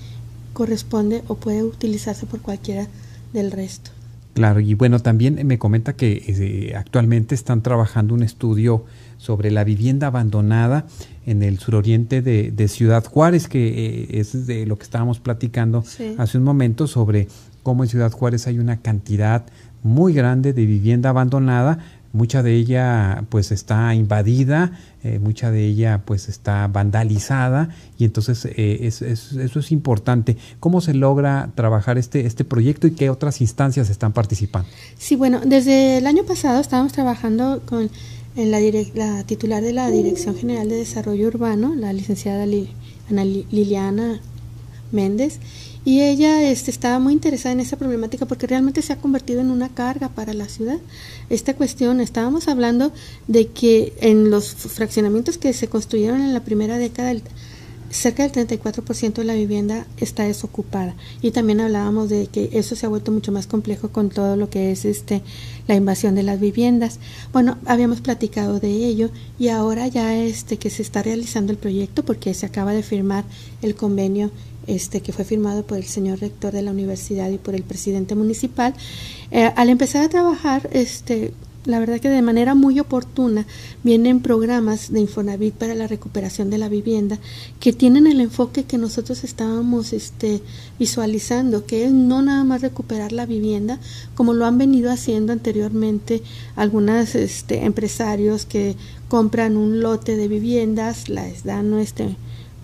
corresponde 0.52 1.24
o 1.30 1.36
puede 1.36 1.64
utilizarse 1.64 2.26
por 2.26 2.42
cualquiera 2.42 2.90
del 3.32 3.50
resto. 3.50 3.92
Claro, 4.34 4.60
y 4.60 4.74
bueno, 4.74 5.00
también 5.00 5.48
me 5.48 5.58
comenta 5.58 5.94
que 5.94 6.24
eh, 6.28 6.76
actualmente 6.76 7.34
están 7.34 7.64
trabajando 7.64 8.14
un 8.14 8.24
estudio 8.24 8.84
sobre 9.18 9.52
la 9.52 9.64
vivienda 9.64 10.08
abandonada 10.08 10.86
en 11.26 11.44
el 11.44 11.60
suroriente 11.60 12.22
de, 12.22 12.52
de 12.52 12.68
Ciudad 12.68 13.04
Juárez, 13.04 13.48
que 13.48 13.68
eh, 13.68 14.20
es 14.20 14.48
de 14.48 14.66
lo 14.66 14.78
que 14.78 14.84
estábamos 14.84 15.20
platicando 15.20 15.84
hace 16.18 16.38
un 16.38 16.44
momento 16.44 16.88
sobre 16.88 17.28
cómo 17.70 17.84
en 17.84 17.90
Ciudad 17.92 18.12
Juárez 18.12 18.48
hay 18.48 18.58
una 18.58 18.78
cantidad 18.78 19.46
muy 19.84 20.12
grande 20.12 20.54
de 20.54 20.66
vivienda 20.66 21.10
abandonada, 21.10 21.78
mucha 22.14 22.42
de 22.42 22.56
ella 22.56 23.26
pues 23.30 23.52
está 23.52 23.94
invadida, 23.94 24.72
eh, 25.04 25.20
mucha 25.20 25.52
de 25.52 25.68
ella 25.68 26.02
pues 26.04 26.30
está 26.30 26.66
vandalizada 26.66 27.70
y 28.00 28.06
entonces 28.06 28.44
eh, 28.46 28.80
eso 28.82 29.60
es 29.60 29.72
importante. 29.72 30.36
¿Cómo 30.60 30.82
se 30.82 30.96
logra 30.96 31.52
trabajar 31.54 32.00
este, 32.00 32.26
este 32.26 32.44
proyecto 32.44 32.88
y 32.88 32.92
qué 32.94 33.12
otras 33.12 33.40
instancias 33.40 33.92
están 33.92 34.14
participando? 34.14 34.68
Sí, 34.98 35.16
bueno, 35.16 35.40
desde 35.46 36.00
el 36.00 36.08
año 36.08 36.24
pasado 36.24 36.60
estábamos 36.62 36.92
trabajando 36.94 37.62
con 37.68 37.92
la, 38.36 38.60
la 38.96 39.24
titular 39.26 39.62
de 39.62 39.74
la 39.74 39.92
Dirección 39.92 40.36
General 40.36 40.68
de 40.68 40.78
Desarrollo 40.78 41.28
Urbano, 41.28 41.76
la 41.76 41.94
licenciada 41.94 42.46
Ana 43.12 43.26
Liliana 43.26 44.22
Méndez, 44.92 45.40
y 45.86 46.02
ella 46.02 46.44
este, 46.50 46.72
estaba 46.72 47.00
muy 47.00 47.14
interesada 47.14 47.54
en 47.54 47.62
esa 47.62 47.78
problemática 47.78 48.26
porque 48.26 48.48
realmente 48.48 48.82
se 48.82 48.94
ha 48.94 48.98
convertido 48.98 49.42
en 49.42 49.50
una 49.52 49.70
carga 49.70 50.10
para 50.10 50.34
la 50.34 50.48
ciudad. 50.48 50.78
Esta 51.30 51.56
cuestión, 51.56 52.02
estábamos 52.02 52.48
hablando 52.48 52.92
de 53.28 53.48
que 53.48 53.94
en 54.02 54.30
los 54.30 54.54
fraccionamientos 54.54 55.38
que 55.38 55.54
se 55.54 55.68
construyeron 55.68 56.22
en 56.22 56.34
la 56.34 56.44
primera 56.44 56.78
década, 56.78 57.14
cerca 57.90 58.28
del 58.28 58.48
34% 58.48 59.14
de 59.14 59.24
la 59.24 59.34
vivienda 59.34 59.88
está 59.98 60.24
desocupada. 60.24 60.96
Y 61.22 61.32
también 61.32 61.60
hablábamos 61.62 62.10
de 62.10 62.28
que 62.28 62.50
eso 62.54 62.76
se 62.76 62.86
ha 62.86 62.90
vuelto 62.90 63.12
mucho 63.12 63.32
más 63.32 63.48
complejo 63.48 63.90
con 63.90 64.10
todo 64.10 64.36
lo 64.36 64.50
que 64.50 64.72
es 64.72 64.86
este 64.86 65.22
la 65.68 65.76
invasión 65.76 66.16
de 66.16 66.24
las 66.24 66.40
viviendas. 66.40 67.00
Bueno, 67.32 67.58
habíamos 67.66 68.02
platicado 68.02 68.60
de 68.60 68.70
ello 68.70 69.10
y 69.40 69.48
ahora 69.48 69.88
ya 69.88 70.16
este 70.16 70.58
que 70.58 70.70
se 70.70 70.82
está 70.82 71.02
realizando 71.04 71.52
el 71.52 71.58
proyecto 71.58 72.04
porque 72.04 72.34
se 72.34 72.46
acaba 72.46 72.74
de 72.74 72.84
firmar 72.84 73.24
el 73.62 73.76
convenio 73.76 74.32
este, 74.68 75.02
que 75.02 75.14
fue 75.14 75.26
firmado 75.26 75.64
por 75.64 75.78
el 75.78 75.86
señor 75.86 76.20
rector 76.20 76.54
de 76.54 76.62
la 76.62 76.72
universidad 76.72 77.30
y 77.30 77.38
por 77.38 77.56
el 77.56 77.64
presidente 77.64 78.16
municipal, 78.16 78.74
eh, 79.32 79.52
al 79.56 79.70
empezar 79.70 80.04
a 80.04 80.10
trabajar, 80.10 80.70
este, 80.72 81.34
la 81.66 81.80
verdad 81.80 82.00
que 82.00 82.10
de 82.10 82.22
manera 82.22 82.56
muy 82.56 82.80
oportuna 82.80 83.46
vienen 83.84 84.22
programas 84.22 84.92
de 84.92 85.02
Infonavit 85.02 85.54
para 85.54 85.76
la 85.76 85.88
recuperación 85.88 86.50
de 86.50 86.58
la 86.58 86.70
vivienda 86.70 87.20
que 87.60 87.74
tienen 87.74 88.08
el 88.08 88.22
enfoque 88.22 88.64
que 88.64 88.78
nosotros 88.78 89.24
estábamos 89.24 89.94
este, 89.94 90.42
visualizando, 90.80 91.66
que 91.66 91.86
es 91.86 91.92
no 91.92 92.22
nada 92.22 92.44
más 92.44 92.62
recuperar 92.62 93.12
la 93.12 93.26
vivienda, 93.26 93.80
como 94.16 94.34
lo 94.34 94.46
han 94.46 94.58
venido 94.58 94.92
haciendo 94.92 95.34
anteriormente 95.34 96.24
algunos 96.56 97.16
este, 97.16 97.66
empresarios 97.66 98.46
que 98.46 98.76
compran 99.08 99.58
un 99.58 99.82
lote 99.82 100.16
de 100.16 100.28
viviendas, 100.28 101.10
las 101.10 101.44
dan 101.44 101.78
este, 101.78 102.16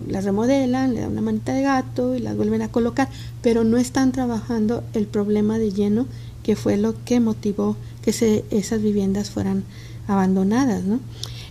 las 0.07 0.23
remodelan, 0.23 0.93
le 0.93 1.01
dan 1.01 1.11
una 1.11 1.21
manita 1.21 1.53
de 1.53 1.61
gato 1.61 2.15
y 2.15 2.19
las 2.19 2.35
vuelven 2.35 2.61
a 2.61 2.71
colocar, 2.71 3.09
pero 3.41 3.63
no 3.63 3.77
están 3.77 4.11
trabajando 4.11 4.83
el 4.93 5.07
problema 5.07 5.57
de 5.57 5.71
lleno 5.71 6.05
que 6.43 6.55
fue 6.55 6.77
lo 6.77 6.93
que 7.05 7.19
motivó 7.19 7.75
que 8.01 8.13
se, 8.13 8.45
esas 8.51 8.81
viviendas 8.81 9.31
fueran 9.31 9.63
abandonadas. 10.07 10.83
¿no? 10.83 10.99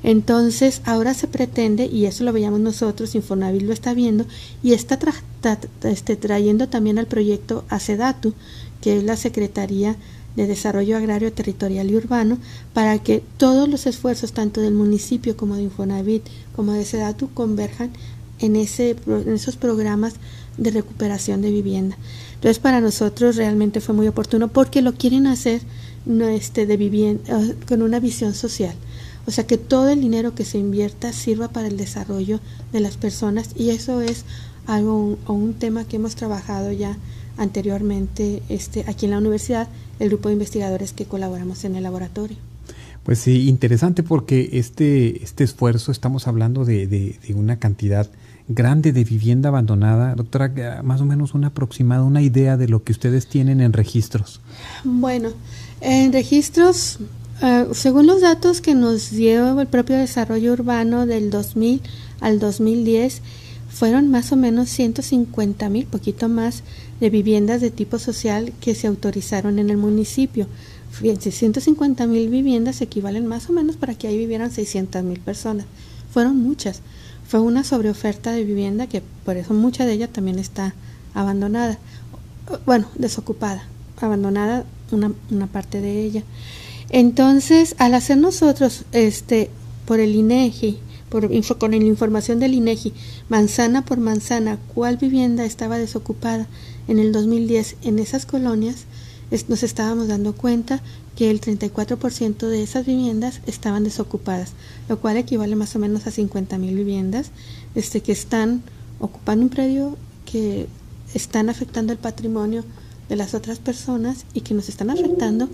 Entonces, 0.05 0.83
ahora 0.85 1.15
se 1.15 1.27
pretende, 1.27 1.87
y 1.87 2.05
eso 2.07 2.25
lo 2.25 2.33
veíamos 2.33 2.61
nosotros, 2.61 3.15
Infonavit 3.15 3.63
lo 3.63 3.73
está 3.73 3.95
viendo, 3.95 4.27
y 4.63 4.73
está 4.75 4.99
este, 5.83 6.17
trayendo 6.17 6.69
también 6.69 6.99
al 6.99 7.07
proyecto 7.07 7.65
ACEDATU, 7.71 8.35
que 8.81 8.99
es 8.99 9.03
la 9.03 9.17
Secretaría 9.17 9.97
de 10.37 10.47
Desarrollo 10.47 10.97
Agrario, 10.97 11.33
Territorial 11.33 11.91
y 11.91 11.97
Urbano, 11.97 12.39
para 12.73 12.99
que 12.99 13.23
todos 13.39 13.69
los 13.69 13.87
esfuerzos, 13.87 14.33
tanto 14.33 14.61
del 14.61 14.75
municipio 14.75 15.37
como 15.37 15.57
de 15.57 15.63
Infonavit, 15.63 16.25
como 16.55 16.73
de 16.73 16.85
SEDATU, 16.85 17.31
converjan 17.33 17.91
en, 18.39 18.57
ese, 18.57 18.97
en 19.07 19.35
esos 19.35 19.57
programas 19.57 20.15
de 20.57 20.71
recuperación 20.71 21.43
de 21.43 21.51
vivienda. 21.51 21.97
Entonces, 22.35 22.59
para 22.59 22.81
nosotros 22.81 23.37
realmente 23.37 23.81
fue 23.81 23.95
muy 23.95 24.09
oportuno 24.09 24.49
porque 24.49 24.83
lo 24.83 24.95
quieren 24.95 25.27
hacer 25.27 25.63
no, 26.07 26.27
este, 26.29 26.67
de 26.67 26.77
vivienda, 26.77 27.41
con 27.67 27.83
una 27.83 28.01
visión 28.01 28.35
social. 28.35 28.75
O 29.27 29.31
sea, 29.31 29.47
que 29.47 29.57
todo 29.57 29.89
el 29.89 30.01
dinero 30.01 30.35
que 30.35 30.45
se 30.45 30.59
invierta 30.59 31.13
sirva 31.13 31.49
para 31.49 31.69
el 31.69 31.77
desarrollo 31.77 32.41
de 32.73 32.81
las 32.81 32.97
personas 32.97 33.51
y 33.57 33.71
eso 33.71 34.01
es 34.03 34.25
algo 34.67 35.19
o 35.27 35.33
un 35.33 35.55
tema 35.55 35.85
que 35.85 35.97
hemos 35.97 36.15
trabajado 36.15 36.73
ya 36.73 36.97
anteriormente 37.37 38.43
este, 38.49 38.85
aquí 38.87 39.07
en 39.07 39.13
la 39.13 39.19
universidad, 39.19 39.69
el 39.99 40.09
grupo 40.09 40.29
de 40.29 40.35
investigadores 40.35 40.93
que 40.93 41.07
colaboramos 41.07 41.65
en 41.65 41.77
el 41.77 41.83
laboratorio. 41.83 42.37
Pues 43.05 43.19
sí, 43.19 43.49
interesante 43.49 44.03
porque 44.03 44.49
este, 44.55 45.23
este 45.23 45.45
esfuerzo, 45.45 45.93
estamos 45.93 46.27
hablando 46.27 46.65
de, 46.65 46.87
de, 46.87 47.19
una 47.35 47.59
cantidad 47.59 48.11
grande 48.49 48.93
de 48.93 49.05
vivienda 49.05 49.51
abandonada. 49.51 50.15
Doctora, 50.15 50.81
más 50.83 51.03
o 51.03 51.05
menos 51.05 51.35
un 51.35 51.45
aproximado, 51.45 52.07
una 52.07 52.23
idea 52.23 52.57
de 52.57 52.67
lo 52.67 52.83
que 52.83 52.93
ustedes 52.93 53.27
tienen 53.27 53.61
en 53.61 53.75
registros. 53.75 54.41
Bueno, 54.85 55.31
en 55.83 56.15
registros, 56.15 56.99
eh, 57.43 57.67
según 57.73 58.07
los 58.07 58.23
datos 58.23 58.63
que 58.63 58.75
nos 58.75 59.11
dio 59.11 59.61
el 59.61 59.67
propio 59.67 59.97
desarrollo 59.97 60.55
urbano 60.55 61.05
del 61.05 61.29
2000 61.29 61.83
al 62.21 62.39
2010, 62.39 63.21
fueron 63.69 64.11
más 64.11 64.33
o 64.33 64.37
menos 64.37 64.71
150 64.71 65.69
mil, 65.69 65.85
poquito 65.85 66.31
más, 66.31 66.63
de 67.01 67.11
viviendas 67.11 67.61
de 67.61 67.71
tipo 67.71 67.99
social 67.99 68.53
que 68.63 68.75
se 68.75 68.87
autorizaron 68.87 69.59
en 69.59 69.69
el 69.69 69.77
municipio. 69.77 70.47
Fíjense, 70.95 71.33
150 71.33 72.07
mil 72.07 72.29
viviendas 72.29 72.81
equivalen 72.81 73.27
más 73.27 73.51
o 73.51 73.53
menos 73.53 73.77
para 73.77 73.95
que 73.95 74.07
ahí 74.07 74.17
vivieran 74.17 74.53
600 74.53 75.03
mil 75.03 75.19
personas. 75.19 75.67
Fueron 76.13 76.37
muchas. 76.37 76.83
Fue 77.27 77.41
una 77.41 77.65
sobreoferta 77.65 78.33
de 78.33 78.45
vivienda 78.45 78.87
que 78.87 79.03
por 79.25 79.37
eso 79.37 79.55
mucha 79.55 79.87
de 79.87 79.93
ella 79.93 80.09
también 80.09 80.39
está 80.39 80.75
abandonada. 81.13 81.79
Bueno, 82.65 82.87
desocupada, 82.95 83.67
abandonada 84.01 84.65
una, 84.93 85.13
una 85.31 85.47
parte 85.49 85.81
de 85.81 86.05
ella. 86.05 86.23
Entonces, 86.91 87.75
al 87.79 87.95
hacer 87.95 88.19
nosotros, 88.19 88.85
este, 88.93 89.51
por 89.87 89.99
el 89.99 90.15
INEGI, 90.15 90.79
por 91.09 91.29
con 91.59 91.71
la 91.71 91.77
información 91.77 92.41
del 92.41 92.55
INEGI, 92.55 92.93
manzana 93.29 93.85
por 93.85 93.99
manzana, 93.99 94.59
cuál 94.75 94.97
vivienda 94.97 95.45
estaba 95.45 95.79
desocupada 95.79 96.47
en 96.89 96.99
el 96.99 97.13
2010 97.13 97.77
en 97.83 97.99
esas 97.99 98.27
colonias, 98.27 98.85
nos 99.49 99.63
estábamos 99.63 100.09
dando 100.09 100.35
cuenta 100.35 100.81
que 101.17 101.31
el 101.31 101.41
34% 101.41 102.47
de 102.47 102.63
esas 102.63 102.87
viviendas 102.87 103.41
estaban 103.47 103.85
desocupadas, 103.85 104.53
lo 104.89 104.99
cual 104.99 105.17
equivale 105.17 105.57
más 105.57 105.75
o 105.77 105.79
menos 105.79 106.07
a 106.07 106.11
50 106.11 106.59
mil 106.59 106.75
viviendas 106.75 107.31
este, 107.75 108.01
que 108.01 108.13
están 108.13 108.63
ocupando 109.01 109.45
un 109.45 109.51
predio 109.51 109.97
que 110.25 110.67
están 111.15 111.49
afectando 111.49 111.93
el 111.93 111.99
patrimonio 111.99 112.65
de 113.09 113.17
las 113.17 113.35
otras 113.35 113.59
personas 113.59 114.25
y 114.35 114.41
que 114.41 114.55
nos 114.55 114.69
están 114.69 114.91
afectando 114.91 115.49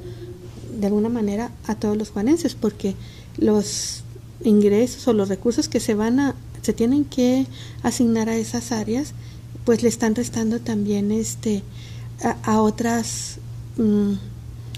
de 0.79 0.87
alguna 0.87 1.09
manera 1.09 1.51
a 1.67 1.75
todos 1.75 1.97
los 1.97 2.11
juanenses 2.11 2.55
porque 2.55 2.95
los 3.37 4.03
ingresos 4.45 5.07
o 5.09 5.13
los 5.13 5.29
recursos 5.29 5.69
que 5.69 5.81
se 5.81 5.95
van 5.95 6.21
a 6.21 6.35
se 6.63 6.73
tienen 6.73 7.05
que 7.05 7.47
asignar 7.83 8.29
a 8.29 8.37
esas 8.37 8.73
áreas 8.73 9.15
pues 9.65 9.83
le 9.83 9.89
están 9.89 10.15
restando 10.15 10.61
también 10.61 11.11
este 11.11 11.63
a, 12.23 12.61
otras 12.61 13.39
mm, 13.77 14.13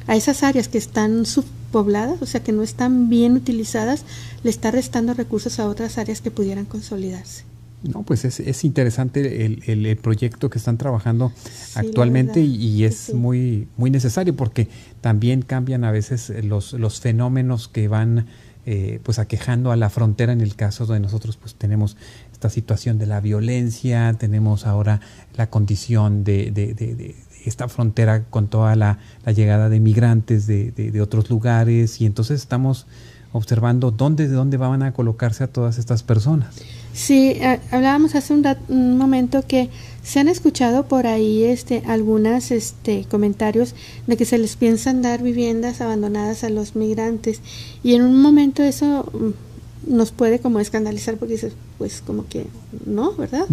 a 0.06 0.16
esas 0.16 0.42
áreas 0.42 0.68
que 0.68 0.78
están 0.78 1.26
subpobladas 1.26 2.20
o 2.22 2.26
sea 2.26 2.42
que 2.42 2.52
no 2.52 2.62
están 2.62 3.08
bien 3.08 3.32
utilizadas 3.34 4.04
le 4.42 4.50
está 4.50 4.70
restando 4.70 5.14
recursos 5.14 5.58
a 5.58 5.68
otras 5.68 5.98
áreas 5.98 6.20
que 6.20 6.30
pudieran 6.30 6.64
consolidarse. 6.64 7.44
No, 7.82 8.04
pues 8.04 8.24
es, 8.24 8.38
es 8.38 8.62
interesante 8.62 9.44
el, 9.44 9.62
el, 9.66 9.96
proyecto 9.96 10.48
que 10.50 10.58
están 10.58 10.78
trabajando 10.78 11.32
actualmente 11.74 12.40
y, 12.40 12.84
es 12.84 13.12
muy, 13.12 13.66
muy 13.76 13.90
necesario 13.90 14.36
porque 14.36 14.68
también 15.00 15.42
cambian 15.42 15.82
a 15.82 15.90
veces 15.90 16.32
los, 16.44 16.74
los 16.74 17.00
fenómenos 17.00 17.66
que 17.66 17.88
van 17.88 18.26
eh, 18.66 19.00
pues 19.02 19.18
aquejando 19.18 19.72
a 19.72 19.76
la 19.76 19.90
frontera. 19.90 20.32
En 20.32 20.40
el 20.40 20.54
caso 20.54 20.86
de 20.86 21.00
nosotros 21.00 21.36
pues 21.36 21.56
tenemos 21.56 21.96
esta 22.30 22.50
situación 22.50 22.98
de 22.98 23.06
la 23.06 23.20
violencia, 23.20 24.14
tenemos 24.14 24.64
ahora 24.64 25.00
la 25.36 25.50
condición 25.50 26.22
de, 26.22 26.52
de, 26.52 26.74
de, 26.74 27.16
esta 27.44 27.68
frontera 27.68 28.24
con 28.24 28.48
toda 28.48 28.76
la, 28.76 28.98
llegada 29.34 29.68
de 29.68 29.80
migrantes 29.80 30.46
de, 30.46 31.00
otros 31.00 31.30
lugares 31.30 32.00
y 32.00 32.06
entonces 32.06 32.40
estamos 32.40 32.86
observando 33.32 33.90
dónde, 33.90 34.28
de 34.28 34.34
dónde 34.34 34.58
van 34.58 34.82
a 34.82 34.92
colocarse 34.92 35.44
a 35.44 35.46
todas 35.46 35.78
estas 35.78 36.02
personas. 36.02 36.54
Sí, 36.92 37.38
hablábamos 37.70 38.14
hace 38.14 38.34
un, 38.34 38.98
momento 38.98 39.46
que 39.46 39.70
se 40.02 40.20
han 40.20 40.28
escuchado 40.28 40.86
por 40.86 41.06
ahí 41.06 41.44
este 41.44 41.82
algunas 41.86 42.50
este 42.50 43.06
comentarios 43.10 43.74
de 44.06 44.16
que 44.16 44.26
se 44.26 44.36
les 44.36 44.56
piensan 44.56 45.00
dar 45.00 45.22
viviendas 45.22 45.80
abandonadas 45.80 46.44
a 46.44 46.50
los 46.50 46.76
migrantes 46.76 47.40
y 47.82 47.94
en 47.94 48.02
un 48.02 48.20
momento 48.20 48.62
eso 48.62 49.10
mm, 49.12 49.51
nos 49.86 50.12
puede 50.12 50.38
como 50.38 50.60
escandalizar 50.60 51.16
porque 51.16 51.34
dices, 51.34 51.54
pues 51.78 52.00
como 52.00 52.26
que 52.28 52.46
no, 52.86 53.14
¿verdad? 53.14 53.46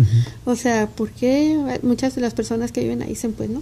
O 0.46 0.56
sea, 0.56 0.88
¿por 0.88 1.10
qué 1.12 1.80
muchas 1.84 2.15
de 2.15 2.22
las 2.22 2.34
personas 2.34 2.72
que 2.72 2.82
viven 2.82 3.02
ahí 3.02 3.10
dicen 3.10 3.34
pues 3.34 3.50
no? 3.50 3.62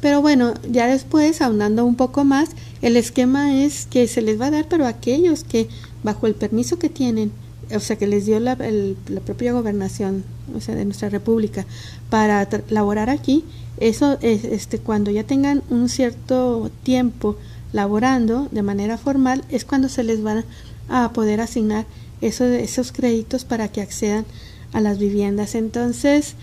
Pero 0.00 0.22
bueno, 0.22 0.54
ya 0.70 0.86
después, 0.86 1.40
aunando 1.42 1.84
un 1.84 1.96
poco 1.96 2.24
más, 2.24 2.50
el 2.82 2.96
esquema 2.96 3.62
es 3.62 3.86
que 3.86 4.06
se 4.06 4.22
les 4.22 4.40
va 4.40 4.46
a 4.46 4.50
dar, 4.50 4.66
pero 4.68 4.86
a 4.86 4.88
aquellos 4.88 5.44
que 5.44 5.68
bajo 6.02 6.26
el 6.26 6.34
permiso 6.34 6.78
que 6.78 6.88
tienen 6.88 7.32
o 7.74 7.80
sea, 7.80 7.96
que 7.96 8.06
les 8.06 8.26
dio 8.26 8.40
la, 8.40 8.56
la 8.56 9.20
propia 9.20 9.52
gobernación, 9.52 10.24
o 10.56 10.60
sea, 10.60 10.74
de 10.74 10.84
nuestra 10.84 11.08
república, 11.08 11.66
para 12.10 12.48
laborar 12.70 13.10
aquí, 13.10 13.44
eso 13.78 14.18
es, 14.22 14.44
este, 14.44 14.78
cuando 14.78 15.10
ya 15.10 15.24
tengan 15.24 15.62
un 15.70 15.88
cierto 15.88 16.70
tiempo 16.82 17.36
laborando 17.72 18.48
de 18.50 18.62
manera 18.62 18.96
formal, 18.96 19.44
es 19.50 19.64
cuando 19.64 19.88
se 19.88 20.02
les 20.02 20.22
van 20.22 20.44
a 20.88 21.12
poder 21.12 21.40
asignar 21.40 21.86
eso, 22.20 22.44
esos 22.44 22.92
créditos 22.92 23.44
para 23.44 23.68
que 23.68 23.80
accedan 23.80 24.24
a 24.72 24.80
las 24.80 24.98
viviendas. 24.98 25.54
Entonces, 25.54 26.34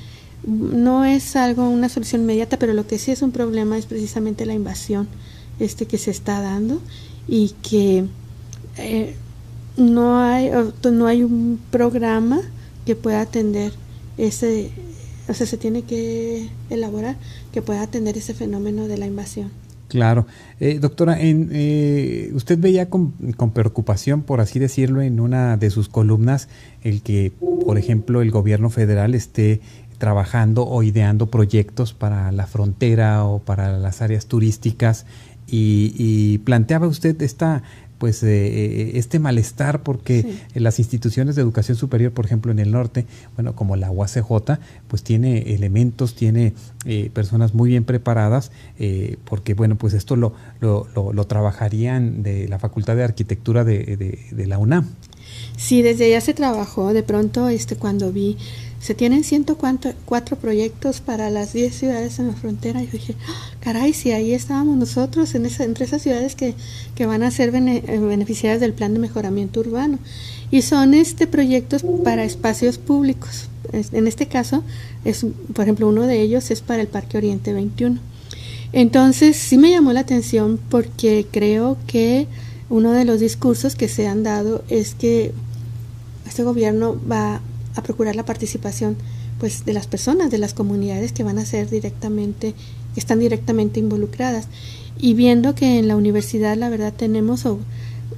no 0.45 1.05
es 1.05 1.35
algo, 1.35 1.69
una 1.69 1.89
solución 1.89 2.21
inmediata, 2.21 2.57
pero 2.59 2.73
lo 2.73 2.87
que 2.87 2.99
sí 2.99 3.11
es 3.11 3.21
un 3.21 3.31
problema 3.31 3.77
es 3.77 3.85
precisamente 3.85 4.45
la 4.45 4.53
invasión 4.53 5.07
este 5.59 5.85
que 5.85 5.97
se 5.97 6.11
está 6.11 6.41
dando 6.41 6.81
y 7.27 7.55
que 7.61 8.05
eh, 8.77 9.15
no 9.77 10.19
hay, 10.19 10.51
no 10.91 11.07
hay 11.07 11.23
un 11.23 11.59
programa 11.71 12.41
que 12.85 12.95
pueda 12.95 13.21
atender 13.21 13.73
ese, 14.17 14.71
o 15.27 15.33
sea, 15.33 15.47
se 15.47 15.57
tiene 15.57 15.81
que 15.83 16.49
elaborar 16.69 17.17
que 17.51 17.61
pueda 17.61 17.81
atender 17.81 18.17
ese 18.17 18.33
fenómeno 18.33 18.87
de 18.87 18.97
la 18.97 19.07
invasión. 19.07 19.51
Claro. 19.87 20.25
Eh, 20.59 20.79
doctora, 20.79 21.21
en, 21.21 21.49
eh, 21.51 22.31
usted 22.33 22.57
veía 22.59 22.89
con, 22.89 23.11
con, 23.37 23.51
preocupación, 23.51 24.23
por 24.23 24.41
así 24.41 24.57
decirlo, 24.59 25.01
en 25.01 25.19
una 25.19 25.57
de 25.57 25.69
sus 25.69 25.89
columnas, 25.89 26.49
el 26.83 27.01
que, 27.01 27.31
por 27.65 27.77
ejemplo, 27.77 28.21
el 28.21 28.31
gobierno 28.31 28.69
federal 28.69 29.13
esté 29.13 29.61
trabajando 29.97 30.67
o 30.67 30.83
ideando 30.83 31.27
proyectos 31.27 31.93
para 31.93 32.31
la 32.31 32.47
frontera 32.47 33.23
o 33.25 33.39
para 33.39 33.77
las 33.77 34.01
áreas 34.01 34.25
turísticas 34.25 35.05
y, 35.47 35.93
y 35.97 36.39
planteaba 36.39 36.87
usted 36.87 37.21
esta 37.21 37.63
pues 38.05 38.21
eh, 38.21 38.27
eh, 38.27 38.91
este 38.99 39.17
malestar 39.17 39.81
porque 39.81 40.37
las 40.53 40.77
instituciones 40.77 41.35
de 41.35 41.41
educación 41.41 41.75
superior, 41.75 42.11
por 42.11 42.23
ejemplo 42.23 42.51
en 42.51 42.59
el 42.59 42.71
norte, 42.71 43.07
bueno, 43.33 43.55
como 43.55 43.75
la 43.75 43.89
UACJ, 43.89 44.59
pues 44.87 45.01
tiene 45.01 45.55
elementos, 45.55 46.13
tiene 46.13 46.53
eh, 46.85 47.09
personas 47.11 47.55
muy 47.55 47.69
bien 47.69 47.83
preparadas, 47.83 48.51
porque 49.23 49.55
bueno, 49.55 49.75
pues 49.75 49.95
esto 49.95 50.15
lo, 50.15 50.33
lo, 50.59 50.87
lo, 50.93 51.25
trabajarían 51.25 52.21
de 52.21 52.47
la 52.47 52.59
Facultad 52.59 52.95
de 52.95 53.05
Arquitectura 53.05 53.63
de, 53.63 53.97
de, 53.97 54.19
de 54.29 54.45
la 54.45 54.59
UNAM. 54.59 54.85
Sí, 55.57 55.81
desde 55.81 56.07
ya 56.11 56.21
se 56.21 56.35
trabajó, 56.35 56.93
de 56.93 57.01
pronto 57.01 57.49
este 57.49 57.75
cuando 57.75 58.11
vi 58.11 58.37
se 58.85 58.93
tienen 58.93 59.23
104 59.23 60.37
proyectos 60.37 61.01
para 61.01 61.31
las 61.31 61.53
10 61.53 61.73
ciudades 61.73 62.19
en 62.19 62.27
la 62.27 62.33
frontera. 62.33 62.83
Y 62.83 62.85
dije, 62.85 63.15
ah, 63.27 63.51
caray, 63.59 63.93
si 63.93 64.11
ahí 64.11 64.31
estábamos 64.31 64.77
nosotros, 64.77 65.33
en 65.33 65.47
esa, 65.47 65.63
entre 65.63 65.85
esas 65.85 66.03
ciudades 66.03 66.35
que, 66.35 66.53
que 66.93 67.07
van 67.07 67.23
a 67.23 67.31
ser 67.31 67.49
eh, 67.55 67.81
beneficiarias 67.99 68.61
del 68.61 68.73
plan 68.73 68.93
de 68.93 68.99
mejoramiento 68.99 69.61
urbano. 69.61 69.97
Y 70.51 70.61
son 70.61 70.93
este 70.93 71.25
proyectos 71.25 71.83
para 72.03 72.25
espacios 72.25 72.77
públicos. 72.77 73.49
En 73.73 74.05
este 74.05 74.27
caso, 74.27 74.63
es, 75.03 75.25
por 75.55 75.63
ejemplo, 75.63 75.87
uno 75.87 76.03
de 76.03 76.21
ellos 76.21 76.51
es 76.51 76.61
para 76.61 76.83
el 76.83 76.87
Parque 76.87 77.17
Oriente 77.17 77.53
21. 77.53 77.99
Entonces, 78.71 79.35
sí 79.35 79.57
me 79.57 79.71
llamó 79.71 79.93
la 79.93 80.01
atención 80.01 80.59
porque 80.69 81.25
creo 81.31 81.79
que 81.87 82.27
uno 82.69 82.91
de 82.91 83.03
los 83.03 83.19
discursos 83.19 83.73
que 83.75 83.87
se 83.87 84.07
han 84.07 84.21
dado 84.21 84.63
es 84.69 84.93
que 84.93 85.31
este 86.27 86.43
gobierno 86.43 87.01
va 87.09 87.41
a 87.75 87.83
procurar 87.83 88.15
la 88.15 88.25
participación 88.25 88.97
pues 89.39 89.65
de 89.65 89.73
las 89.73 89.87
personas, 89.87 90.31
de 90.31 90.37
las 90.37 90.53
comunidades 90.53 91.11
que 91.11 91.23
van 91.23 91.39
a 91.39 91.45
ser 91.45 91.69
directamente, 91.69 92.53
que 92.93 92.99
están 92.99 93.19
directamente 93.19 93.79
involucradas. 93.79 94.47
Y 94.97 95.13
viendo 95.13 95.55
que 95.55 95.77
en 95.77 95.87
la 95.87 95.97
universidad 95.97 96.55
la 96.55 96.69
verdad 96.69 96.93
tenemos 96.93 97.45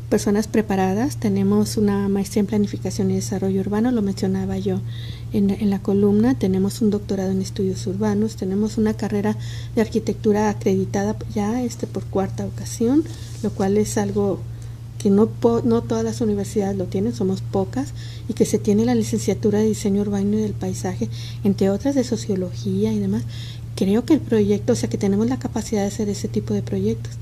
personas 0.10 0.48
preparadas, 0.48 1.18
tenemos 1.18 1.76
una 1.76 2.08
maestría 2.08 2.42
en 2.42 2.48
planificación 2.48 3.12
y 3.12 3.16
desarrollo 3.16 3.60
urbano, 3.60 3.92
lo 3.92 4.02
mencionaba 4.02 4.58
yo 4.58 4.80
en, 5.34 5.50
en, 5.50 5.70
la 5.70 5.80
columna, 5.80 6.38
tenemos 6.38 6.82
un 6.82 6.92
doctorado 6.92 7.32
en 7.32 7.42
estudios 7.42 7.86
urbanos, 7.88 8.38
tenemos 8.38 8.78
una 8.78 8.94
carrera 8.94 9.36
de 9.76 9.82
arquitectura 9.82 10.50
acreditada 10.50 11.18
ya 11.34 11.62
este 11.62 11.88
por 11.88 12.06
cuarta 12.06 12.46
ocasión, 12.46 13.04
lo 13.44 13.50
cual 13.50 13.78
es 13.78 13.98
algo 13.98 14.40
que 15.08 15.14
no, 15.16 15.30
no 15.64 15.82
todas 15.84 16.04
las 16.04 16.20
universidades 16.20 16.78
lo 16.78 16.86
tienen, 16.86 17.16
somos 17.16 17.42
pocas, 17.42 17.94
y 18.28 18.34
que 18.34 18.46
se 18.46 18.60
tiene 18.60 18.86
la 18.86 18.96
licenciatura 18.96 19.60
de 19.60 19.66
diseño 19.66 20.02
urbano 20.02 20.38
y 20.38 20.42
del 20.42 20.54
paisaje, 20.54 21.10
entre 21.44 21.70
otras 21.70 21.96
de 21.96 22.04
sociología 22.04 22.92
y 22.92 23.00
demás. 23.00 23.24
Creo 23.76 24.04
que 24.06 24.16
el 24.16 24.20
proyecto, 24.20 24.74
o 24.74 24.76
sea, 24.76 24.90
que 24.90 24.98
tenemos 24.98 25.28
la 25.28 25.40
capacidad 25.40 25.82
de 25.82 25.88
hacer 25.88 26.10
ese 26.10 26.28
tipo 26.28 26.54
de 26.54 26.62
proyectos. 26.62 27.14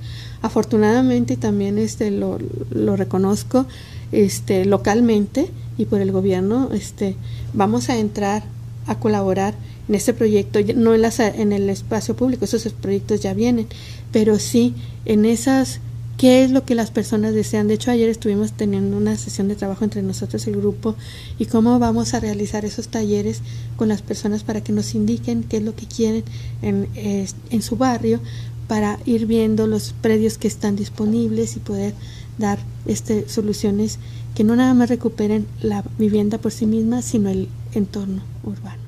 Afortunadamente 0.41 1.37
también 1.37 1.77
este 1.77 2.11
lo, 2.11 2.39
lo 2.71 2.95
reconozco 2.95 3.65
este 4.11 4.65
localmente 4.65 5.49
y 5.77 5.85
por 5.85 6.01
el 6.01 6.11
gobierno 6.11 6.69
este 6.71 7.15
vamos 7.53 7.89
a 7.89 7.97
entrar 7.97 8.43
a 8.87 8.99
colaborar 8.99 9.55
en 9.87 9.95
este 9.95 10.13
proyecto, 10.13 10.59
no 10.75 10.93
en, 10.93 11.01
las, 11.01 11.19
en 11.19 11.51
el 11.51 11.69
espacio 11.69 12.15
público, 12.15 12.45
esos 12.45 12.71
proyectos 12.73 13.21
ya 13.21 13.33
vienen, 13.33 13.67
pero 14.11 14.39
sí 14.39 14.73
en 15.05 15.25
esas 15.25 15.79
qué 16.17 16.43
es 16.43 16.51
lo 16.51 16.65
que 16.65 16.75
las 16.75 16.91
personas 16.91 17.33
desean. 17.33 17.67
De 17.67 17.73
hecho, 17.73 17.91
ayer 17.91 18.09
estuvimos 18.09 18.53
teniendo 18.53 18.97
una 18.97 19.17
sesión 19.17 19.47
de 19.47 19.55
trabajo 19.55 19.83
entre 19.83 20.01
nosotros, 20.01 20.47
el 20.47 20.57
grupo, 20.57 20.95
y 21.39 21.45
cómo 21.45 21.77
vamos 21.79 22.13
a 22.13 22.19
realizar 22.19 22.65
esos 22.65 22.87
talleres 22.87 23.41
con 23.75 23.87
las 23.87 24.01
personas 24.01 24.43
para 24.43 24.61
que 24.61 24.71
nos 24.71 24.95
indiquen 24.95 25.43
qué 25.43 25.57
es 25.57 25.63
lo 25.63 25.75
que 25.75 25.85
quieren 25.85 26.23
en, 26.61 26.87
en 26.95 27.61
su 27.61 27.75
barrio, 27.77 28.19
para 28.67 28.99
ir 29.05 29.25
viendo 29.27 29.67
los 29.67 29.93
predios 30.01 30.37
que 30.37 30.47
están 30.47 30.75
disponibles 30.75 31.55
y 31.55 31.59
poder 31.59 31.93
dar 32.37 32.59
este, 32.85 33.29
soluciones 33.29 33.99
que 34.33 34.43
no 34.43 34.55
nada 34.55 34.73
más 34.73 34.89
recuperen 34.89 35.47
la 35.61 35.83
vivienda 35.97 36.37
por 36.37 36.51
sí 36.51 36.65
misma, 36.65 37.01
sino 37.01 37.29
el 37.29 37.47
entorno 37.73 38.21
urbano. 38.43 38.83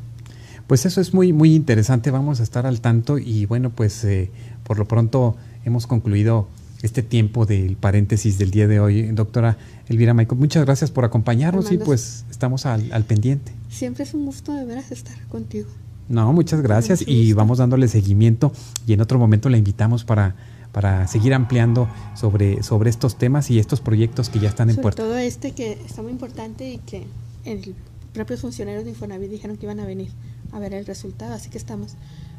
Pues 0.67 0.85
eso 0.85 0.99
es 0.99 1.13
muy, 1.13 1.31
muy 1.31 1.55
interesante, 1.55 2.11
vamos 2.11 2.41
a 2.41 2.43
estar 2.43 2.65
al 2.65 2.81
tanto 2.81 3.17
y 3.17 3.45
bueno, 3.45 3.69
pues 3.69 4.03
eh, 4.03 4.29
por 4.63 4.77
lo 4.77 4.85
pronto 4.85 5.37
hemos 5.63 5.87
concluido 5.87 6.49
este 6.81 7.03
tiempo 7.03 7.45
del 7.45 7.75
paréntesis 7.75 8.37
del 8.37 8.51
día 8.51 8.67
de 8.67 8.79
hoy. 8.79 9.03
Doctora 9.11 9.57
Elvira 9.87 10.13
Maico, 10.13 10.35
muchas 10.35 10.65
gracias 10.65 10.91
por 10.91 11.05
acompañarnos 11.05 11.71
y 11.71 11.77
pues 11.77 12.25
estamos 12.29 12.65
al, 12.65 12.91
al, 12.91 13.03
pendiente. 13.03 13.51
Siempre 13.69 14.03
es 14.03 14.13
un 14.13 14.25
gusto 14.25 14.53
de 14.53 14.65
veras 14.65 14.91
estar 14.91 15.19
contigo. 15.27 15.67
No, 16.09 16.31
muchas 16.33 16.61
gracias 16.61 17.03
y 17.05 17.33
vamos 17.33 17.57
dándole 17.57 17.87
seguimiento 17.87 18.51
y 18.85 18.93
en 18.93 19.01
otro 19.01 19.19
momento 19.19 19.49
la 19.49 19.57
invitamos 19.57 20.05
para, 20.05 20.35
para 20.71 21.07
seguir 21.07 21.33
ampliando 21.33 21.89
sobre, 22.15 22.63
sobre 22.63 22.89
estos 22.89 23.17
temas 23.17 23.51
y 23.51 23.59
estos 23.59 23.81
proyectos 23.81 24.29
que 24.29 24.39
ya 24.39 24.49
están 24.49 24.69
en 24.69 24.77
puerta. 24.77 25.03
Todo 25.03 25.17
este 25.17 25.51
que 25.51 25.73
está 25.85 26.01
muy 26.01 26.11
importante 26.11 26.71
y 26.71 26.77
que 26.77 27.05
el 27.43 27.75
propios 28.13 28.41
funcionarios 28.41 28.83
de 28.83 28.91
Infonavit 28.91 29.29
dijeron 29.29 29.57
que 29.57 29.65
iban 29.67 29.79
a 29.79 29.85
venir 29.85 30.09
a 30.51 30.59
ver 30.59 30.73
el 30.73 30.85
resultado, 30.85 31.33
así 31.33 31.49
que 31.49 31.57
estamos 31.57 31.93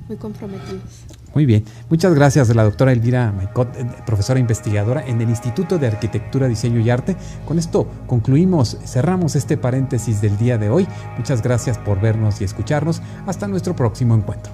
muy 0.09 0.16
comprometidos. 0.16 0.83
Muy 1.35 1.47
bien, 1.47 1.64
muchas 1.90 2.14
gracias 2.14 2.55
la 2.55 2.64
doctora 2.64 2.92
Elvira 2.92 3.33
Maicot, 3.33 3.77
eh, 3.77 3.87
profesora 4.07 4.40
investigadora 4.40 5.07
en 5.07 5.21
el 5.21 5.29
Instituto 5.29 5.79
de 5.79 5.87
Arquitectura, 5.87 6.49
Diseño 6.49 6.81
y 6.81 6.90
Arte. 6.90 7.16
Con 7.47 7.59
esto 7.59 7.87
concluimos, 8.07 8.79
cerramos 8.85 9.37
este 9.37 9.57
paréntesis 9.57 10.21
del 10.21 10.37
día 10.38 10.59
de 10.59 10.71
hoy. 10.71 10.88
Muchas 11.16 11.42
gracias 11.42 11.79
por 11.79 12.01
vernos 12.01 12.40
y 12.40 12.44
escucharnos. 12.44 13.03
Hasta 13.27 13.47
nuestro 13.47 13.77
próximo 13.77 14.14
encuentro. 14.14 14.53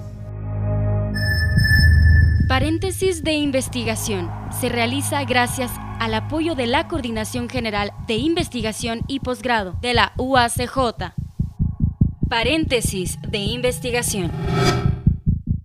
Paréntesis 2.47 3.23
de 3.23 3.33
investigación 3.33 4.29
se 4.61 4.69
realiza 4.69 5.23
gracias 5.23 5.71
al 5.99 6.13
apoyo 6.13 6.55
de 6.55 6.67
la 6.67 6.87
Coordinación 6.87 7.49
General 7.49 7.91
de 8.07 8.15
Investigación 8.15 9.01
y 9.07 9.21
Posgrado 9.21 9.75
de 9.81 9.93
la 9.93 10.13
UACJ. 10.17 11.13
Paréntesis 12.29 13.17
de 13.27 13.39
investigación. 13.39 14.31